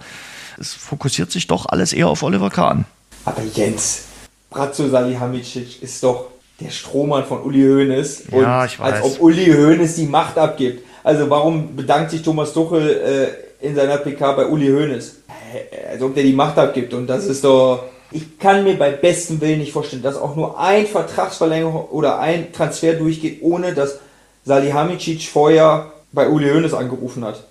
[0.58, 2.84] es fokussiert sich doch alles eher auf Oliver Kahn.
[3.24, 4.04] Aber Jens,
[4.50, 6.28] Bratzo Salihamidzic ist doch
[6.61, 8.24] der Strohmann von Uli Hoeneß.
[8.32, 8.94] Ja, ich weiß.
[8.94, 10.84] Als ob Uli Hoeneß die Macht abgibt.
[11.02, 13.32] Also warum bedankt sich Thomas Tuchel
[13.62, 15.16] äh, in seiner PK bei Uli Hoeneß?
[15.28, 16.92] Äh, Als ob der die Macht abgibt.
[16.92, 17.84] Und das ist doch...
[18.12, 22.52] Ich kann mir bei bestem Willen nicht vorstellen, dass auch nur ein Vertragsverlängerung oder ein
[22.52, 23.98] Transfer durchgeht, ohne dass
[24.44, 27.44] Salihamidzic vorher bei Uli Hoeneß angerufen hat.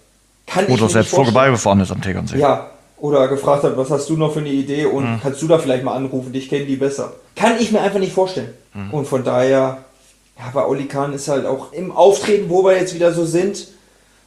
[0.48, 2.40] Kann ich mir Oder selbst vorbeigefahren ist am Tegernsee.
[2.40, 5.20] Ja, oder gefragt hat, was hast du noch für eine Idee und Mhm.
[5.22, 7.14] kannst du da vielleicht mal anrufen, dich kennen die besser.
[7.36, 8.54] Kann ich mir einfach nicht vorstellen.
[8.74, 8.92] Mhm.
[8.92, 9.78] Und von daher,
[10.38, 13.68] ja, bei Oli Kahn ist halt auch im Auftreten, wo wir jetzt wieder so sind,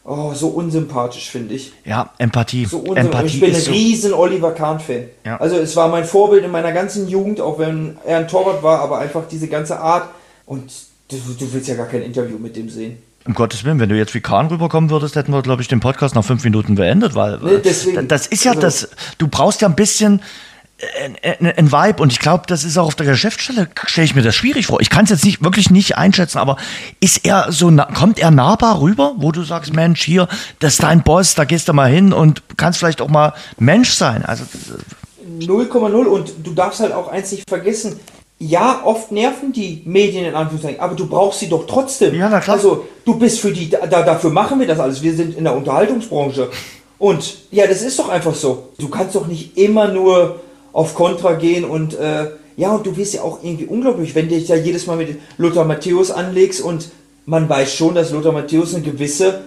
[0.04, 1.72] oh, so unsympathisch, finde ich.
[1.84, 2.64] Ja, Empathie.
[2.66, 2.94] So.
[2.94, 5.04] Empathie Ich bin ein so, riesen Oliver Kahn-Fan.
[5.24, 5.36] Ja.
[5.38, 8.80] Also es war mein Vorbild in meiner ganzen Jugend, auch wenn er ein Torwart war,
[8.80, 10.08] aber einfach diese ganze Art
[10.46, 10.72] und
[11.10, 12.98] du, du willst ja gar kein Interview mit dem sehen.
[13.24, 15.78] Um Gottes Willen, wenn du jetzt wie Kahn rüberkommen würdest, hätten wir, glaube ich, den
[15.78, 18.08] Podcast nach fünf Minuten beendet, weil Nee, deswegen.
[18.08, 18.88] das ist ja Also- das,
[19.18, 20.20] du brauchst ja ein bisschen
[21.22, 24.22] ein, ein Vibe und ich glaube, das ist auch auf der Geschäftsstelle, stelle ich mir
[24.22, 24.80] das schwierig vor.
[24.80, 26.56] Ich kann es jetzt nicht wirklich nicht einschätzen, aber
[27.00, 30.28] ist er so, kommt er nahbar rüber, wo du sagst, Mensch, hier,
[30.58, 33.92] das ist dein Boss, da gehst du mal hin und kannst vielleicht auch mal Mensch
[33.92, 34.24] sein.
[34.24, 34.44] Also,
[35.38, 38.00] 0,0 und du darfst halt auch eins nicht vergessen.
[38.38, 42.12] Ja, oft nerven die Medien in Anführungszeichen, aber du brauchst sie doch trotzdem.
[42.14, 42.56] Ja, na klar.
[42.56, 45.00] Also, du bist für die, da, dafür machen wir das alles.
[45.00, 46.50] Wir sind in der Unterhaltungsbranche.
[46.98, 48.70] Und ja, das ist doch einfach so.
[48.78, 50.40] Du kannst doch nicht immer nur
[50.72, 54.34] auf Kontra gehen und äh, ja, und du wirst ja auch irgendwie unglaublich, wenn du
[54.34, 56.90] dich da jedes Mal mit Lothar Matthäus anlegst und
[57.24, 59.40] man weiß schon, dass Lothar Matthäus eine gewisse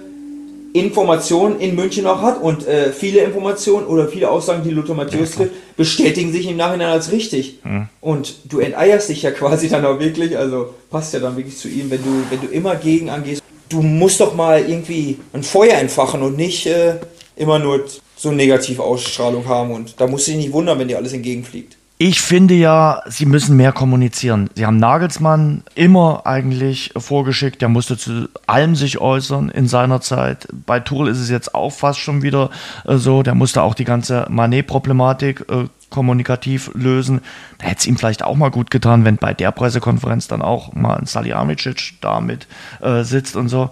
[0.73, 5.31] Information in München noch hat und äh, viele Informationen oder viele Aussagen, die Lothar Matthäus
[5.31, 7.59] ja, trifft, bestätigen sich im Nachhinein als richtig.
[7.63, 7.87] Mhm.
[8.01, 11.69] Und du enteierst dich ja quasi dann auch wirklich, also passt ja dann wirklich zu
[11.69, 13.41] ihm, wenn du, wenn du immer gegen angehst.
[13.69, 16.95] Du musst doch mal irgendwie ein Feuer entfachen und nicht äh,
[17.37, 17.85] immer nur
[18.25, 19.71] so negative Ausstrahlung haben.
[19.71, 21.77] Und da musst du nicht wundern, wenn dir alles entgegenfliegt.
[21.97, 24.49] Ich finde ja, sie müssen mehr kommunizieren.
[24.53, 30.45] Sie haben Nagelsmann immer eigentlich vorgeschickt, der musste zu allem sich äußern in seiner Zeit.
[30.65, 32.49] Bei Tuchel ist es jetzt auch fast schon wieder
[32.85, 37.21] äh, so, der musste auch die ganze Manet-Problematik äh, kommunikativ lösen.
[37.59, 40.73] Da hätte es ihm vielleicht auch mal gut getan, wenn bei der Pressekonferenz dann auch
[40.73, 42.47] mal ein Salihamidzic da mit
[42.81, 43.69] äh, sitzt und so.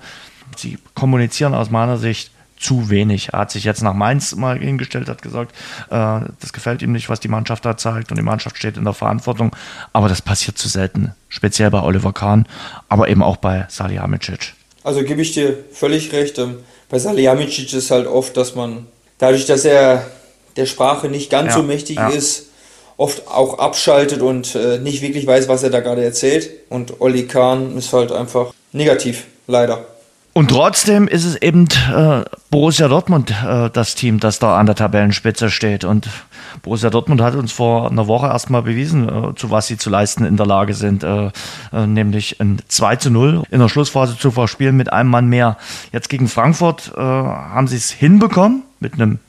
[0.56, 2.32] Sie kommunizieren aus meiner Sicht
[2.64, 3.30] zu wenig.
[3.34, 5.56] Er hat sich jetzt nach Mainz mal hingestellt, hat gesagt,
[5.90, 8.86] äh, das gefällt ihm nicht, was die Mannschaft da zeigt und die Mannschaft steht in
[8.86, 9.56] der Verantwortung.
[9.92, 12.48] Aber das passiert zu selten, speziell bei Oliver Kahn,
[12.90, 14.54] aber eben auch bei Salihamidzic.
[14.84, 16.38] Also gebe ich dir völlig recht.
[16.40, 16.60] Ähm,
[16.90, 18.88] bei Salihamidzic ist halt oft, dass man
[19.18, 20.06] dadurch, dass er
[20.56, 22.10] der Sprache nicht ganz ja, so mächtig ja.
[22.10, 22.48] ist,
[22.98, 26.50] oft auch abschaltet und äh, nicht wirklich weiß, was er da gerade erzählt.
[26.70, 29.86] Und Olli Kahn ist halt einfach negativ, leider.
[30.34, 34.74] Und trotzdem ist es eben äh, Borussia Dortmund äh, das Team, das da an der
[34.74, 35.84] Tabellenspitze steht.
[35.86, 36.10] Und
[36.64, 40.26] Borussia Dortmund hat uns vor einer Woche erstmal bewiesen, äh, zu was sie zu leisten
[40.26, 41.04] in der Lage sind.
[41.04, 41.30] Äh,
[41.72, 45.58] äh, nämlich ein 2 zu 0 in der Schlussphase zu verspielen mit einem Mann mehr.
[45.92, 49.20] Jetzt gegen Frankfurt äh, haben sie es hinbekommen mit einem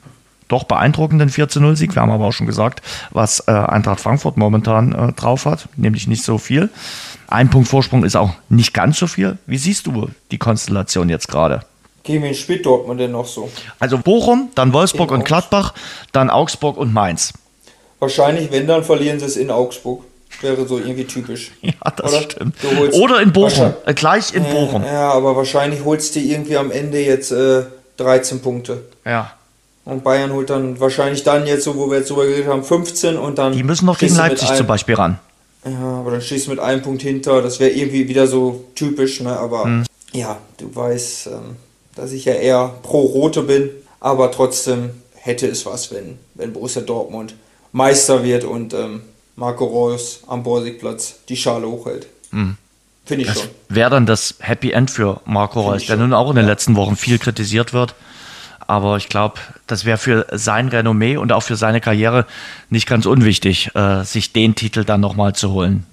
[0.47, 1.95] doch beeindruckenden 4 zu 0 Sieg.
[1.95, 2.81] Wir haben aber auch schon gesagt,
[3.11, 6.69] was Eintracht Frankfurt momentan drauf hat, nämlich nicht so viel.
[7.27, 9.37] Ein Punkt Vorsprung ist auch nicht ganz so viel.
[9.47, 11.61] Wie siehst du die Konstellation jetzt gerade?
[12.03, 13.49] Gegen wen spielt Dortmund denn noch so?
[13.79, 15.73] Also Bochum, dann Wolfsburg in und Gladbach,
[16.11, 17.33] dann Augsburg und Mainz.
[17.99, 20.03] Wahrscheinlich, wenn, dann verlieren sie es in Augsburg.
[20.41, 21.51] Wäre so irgendwie typisch.
[21.61, 22.21] Ja, das Oder?
[22.21, 22.55] stimmt.
[22.93, 23.73] Oder in Bochum.
[23.85, 24.83] Äh, gleich in Bochum.
[24.83, 27.63] Ja, aber wahrscheinlich holst du irgendwie am Ende jetzt äh,
[27.97, 28.83] 13 Punkte.
[29.03, 29.31] Ja.
[29.85, 33.17] Und Bayern holt dann wahrscheinlich dann jetzt, so wo wir jetzt drüber geredet haben, 15
[33.17, 33.53] und dann.
[33.53, 35.19] Die müssen noch gegen Leipzig zum Beispiel ran.
[35.63, 37.41] Ja, aber dann stehst du mit einem Punkt hinter.
[37.41, 39.37] Das wäre irgendwie wieder so typisch, ne?
[39.37, 39.83] Aber hm.
[40.11, 41.55] ja, du weißt, ähm,
[41.95, 43.69] dass ich ja eher pro Rote bin.
[43.99, 47.35] Aber trotzdem hätte es was, wenn, wenn Borussia Dortmund
[47.71, 49.01] Meister wird und ähm,
[49.35, 52.07] Marco Reus am Borsigplatz die Schale hochhält.
[52.31, 52.57] Hm.
[53.05, 53.49] Finde ich das schon.
[53.69, 56.95] Wäre dann das Happy End für Marco Reus, der nun auch in den letzten Wochen
[56.95, 57.93] viel kritisiert wird.
[58.67, 59.35] Aber ich glaube,
[59.67, 62.25] das wäre für sein Renommee und auch für seine Karriere
[62.69, 65.85] nicht ganz unwichtig, äh, sich den Titel dann nochmal zu holen.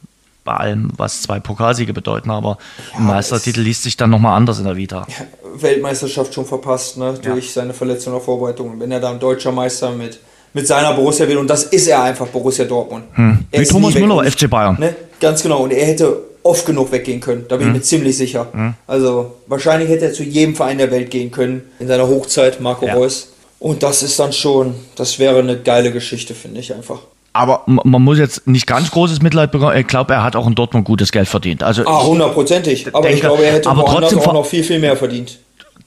[0.45, 2.59] Bei allem, was zwei Pokalsiege bedeuten, aber
[2.93, 5.07] ja, ein Meistertitel liest sich dann nochmal anders in der Vita.
[5.55, 7.15] Weltmeisterschaft schon verpasst, ne?
[7.23, 7.53] durch ja.
[7.53, 8.81] seine Verletzung der Vorbereitung.
[8.81, 10.19] Wenn er da ein deutscher Meister mit,
[10.53, 13.05] mit seiner Borussia wird, und das ist er einfach, Borussia Dortmund.
[13.13, 13.45] Hm.
[13.53, 14.77] Wie Thomas Müller, FC Bayern.
[14.81, 14.97] Ne?
[15.21, 17.47] Ganz genau, und er hätte oft genug weggehen können.
[17.49, 17.75] Da bin mhm.
[17.75, 18.49] ich mir ziemlich sicher.
[18.53, 18.75] Mhm.
[18.87, 22.87] Also wahrscheinlich hätte er zu jedem Verein der Welt gehen können in seiner Hochzeit, Marco
[22.87, 22.95] ja.
[22.95, 23.29] Reus.
[23.59, 26.99] Und das ist dann schon, das wäre eine geile Geschichte, finde ich einfach.
[27.33, 29.77] Aber man muss jetzt nicht ganz großes Mitleid bekommen.
[29.77, 31.63] Ich glaube, er hat auch in Dortmund gutes Geld verdient.
[31.63, 32.89] Also ah, hundertprozentig.
[32.89, 35.39] Aber denke, ich glaube, er hätte aber trotzdem auch noch viel, viel mehr verdient.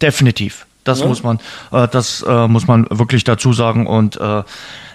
[0.02, 0.66] Definitiv.
[0.86, 1.08] Das ja?
[1.08, 1.40] muss man,
[1.72, 3.86] äh, das äh, muss man wirklich dazu sagen.
[3.86, 4.44] Und äh,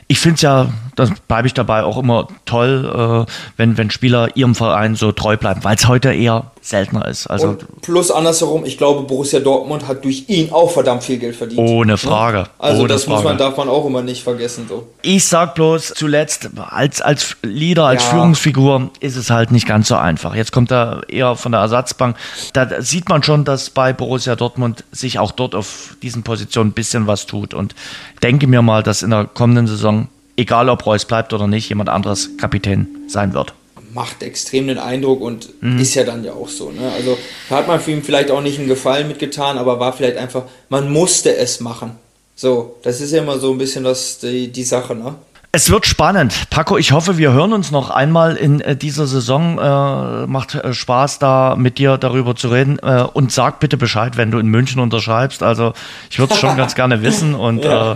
[0.08, 4.36] ich finde es ja, das bleibe ich dabei auch immer toll, äh, wenn, wenn Spieler
[4.36, 7.26] ihrem Verein so treu bleiben, weil es heute eher seltener ist.
[7.26, 11.34] Also und plus andersherum, ich glaube, Borussia Dortmund hat durch ihn auch verdammt viel Geld
[11.36, 11.60] verdient.
[11.60, 12.44] Ohne Frage.
[12.58, 13.16] Also ohne das Frage.
[13.16, 14.66] muss man, darf man auch immer nicht vergessen.
[14.68, 14.86] So.
[15.02, 18.10] Ich sag bloß zuletzt, als, als Leader, als ja.
[18.10, 20.34] Führungsfigur ist es halt nicht ganz so einfach.
[20.34, 22.16] Jetzt kommt er eher von der Ersatzbank.
[22.52, 26.74] Da sieht man schon, dass bei Borussia Dortmund sich auch dort auf diesen Positionen ein
[26.74, 27.54] bisschen was tut.
[27.54, 27.74] Und
[28.22, 30.08] denke mir mal, dass in der kommenden Saison,
[30.40, 33.54] egal ob Reus bleibt oder nicht, jemand anderes Kapitän sein wird
[33.92, 35.78] macht extrem den Eindruck und mhm.
[35.80, 36.70] ist ja dann ja auch so.
[36.70, 36.90] Ne?
[36.92, 37.18] Also
[37.48, 40.44] da hat man für ihn vielleicht auch nicht einen Gefallen mitgetan, aber war vielleicht einfach,
[40.68, 41.92] man musste es machen.
[42.36, 45.16] So, das ist ja immer so ein bisschen das, die, die Sache, ne?
[45.52, 46.48] Es wird spannend.
[46.50, 49.58] Paco, ich hoffe, wir hören uns noch einmal in äh, dieser Saison.
[49.58, 52.78] Äh, macht äh, Spaß, da mit dir darüber zu reden.
[52.78, 55.42] Äh, und sag bitte Bescheid, wenn du in München unterschreibst.
[55.42, 55.72] Also
[56.08, 57.34] ich würde es schon ganz gerne wissen.
[57.34, 57.94] Und ja,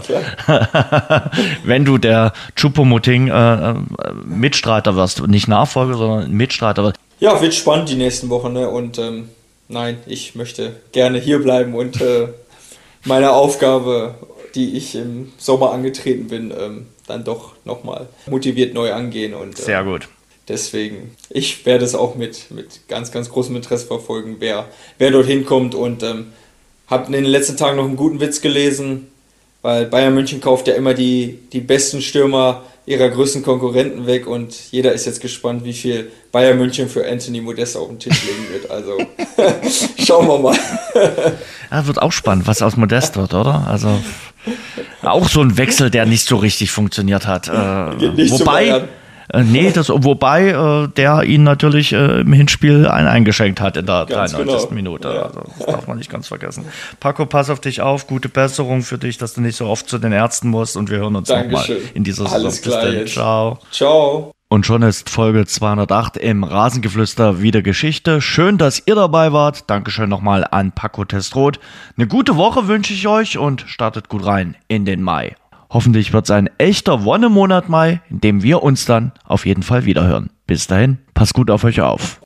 [0.48, 1.20] äh,
[1.64, 3.74] wenn du der Chupomoting äh,
[4.24, 6.96] Mitstreiter wirst, nicht Nachfolger, sondern Mitstreiter wirst.
[7.20, 8.52] Ja, wird spannend die nächsten Wochen.
[8.52, 8.68] Ne?
[8.68, 9.28] Und ähm,
[9.68, 12.02] nein, ich möchte gerne hier bleiben und
[13.04, 14.16] meine Aufgabe,
[14.54, 19.34] die ich im Sommer angetreten bin, ähm, dann doch nochmal motiviert neu angehen.
[19.34, 20.08] Und, Sehr äh, gut.
[20.48, 24.66] Deswegen, ich werde es auch mit, mit ganz, ganz großem Interesse verfolgen, wer,
[24.98, 25.74] wer dorthin kommt.
[25.74, 26.32] Und ähm,
[26.86, 29.08] habe in den letzten Tagen noch einen guten Witz gelesen,
[29.62, 34.54] weil Bayern München kauft ja immer die, die besten Stürmer ihrer größten Konkurrenten weg und
[34.70, 38.46] jeder ist jetzt gespannt, wie viel Bayern München für Anthony Modesta auf den Tisch legen
[38.52, 38.70] wird.
[38.70, 38.98] Also
[40.04, 40.58] schauen wir mal.
[41.70, 43.66] ja, wird auch spannend, was aus Modest wird, oder?
[43.68, 43.98] Also
[45.02, 47.48] auch so ein Wechsel, der nicht so richtig funktioniert hat.
[47.48, 48.88] Äh, wobei,
[49.32, 53.86] äh, nee, das, wobei äh, der ihn natürlich äh, im Hinspiel ein eingeschenkt hat in
[53.86, 54.68] der ganz 93.
[54.68, 54.74] Genau.
[54.74, 55.08] Minute.
[55.08, 55.22] Ja.
[55.22, 56.64] Also, das darf man nicht ganz vergessen.
[57.00, 58.06] Paco, pass auf dich auf.
[58.06, 60.76] Gute Besserung für dich, dass du nicht so oft zu den Ärzten musst.
[60.76, 62.40] Und wir hören uns nochmal in dieser Saison.
[62.40, 63.06] Alles klar.
[63.06, 63.58] Ciao.
[63.70, 64.34] Ciao.
[64.48, 68.20] Und schon ist Folge 208 im Rasengeflüster wieder Geschichte.
[68.20, 69.68] Schön, dass ihr dabei wart.
[69.68, 71.58] Dankeschön nochmal an Paco Testrot.
[71.96, 75.34] Eine gute Woche wünsche ich euch und startet gut rein in den Mai.
[75.74, 79.84] Hoffentlich wird es ein echter Wonnemonat Mai, in dem wir uns dann auf jeden Fall
[79.84, 80.30] wiederhören.
[80.46, 82.20] Bis dahin, passt gut auf euch auf.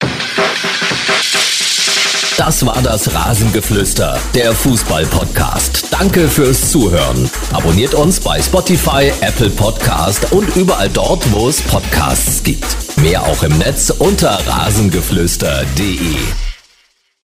[2.36, 5.86] Das war das Rasengeflüster, der Fußball-Podcast.
[5.90, 7.28] Danke fürs Zuhören.
[7.53, 12.76] Abonniert uns bei Spotify, Apple Podcast und überall dort, wo es Podcasts gibt.
[12.99, 16.47] Mehr auch im Netz unter rasengeflüster.de.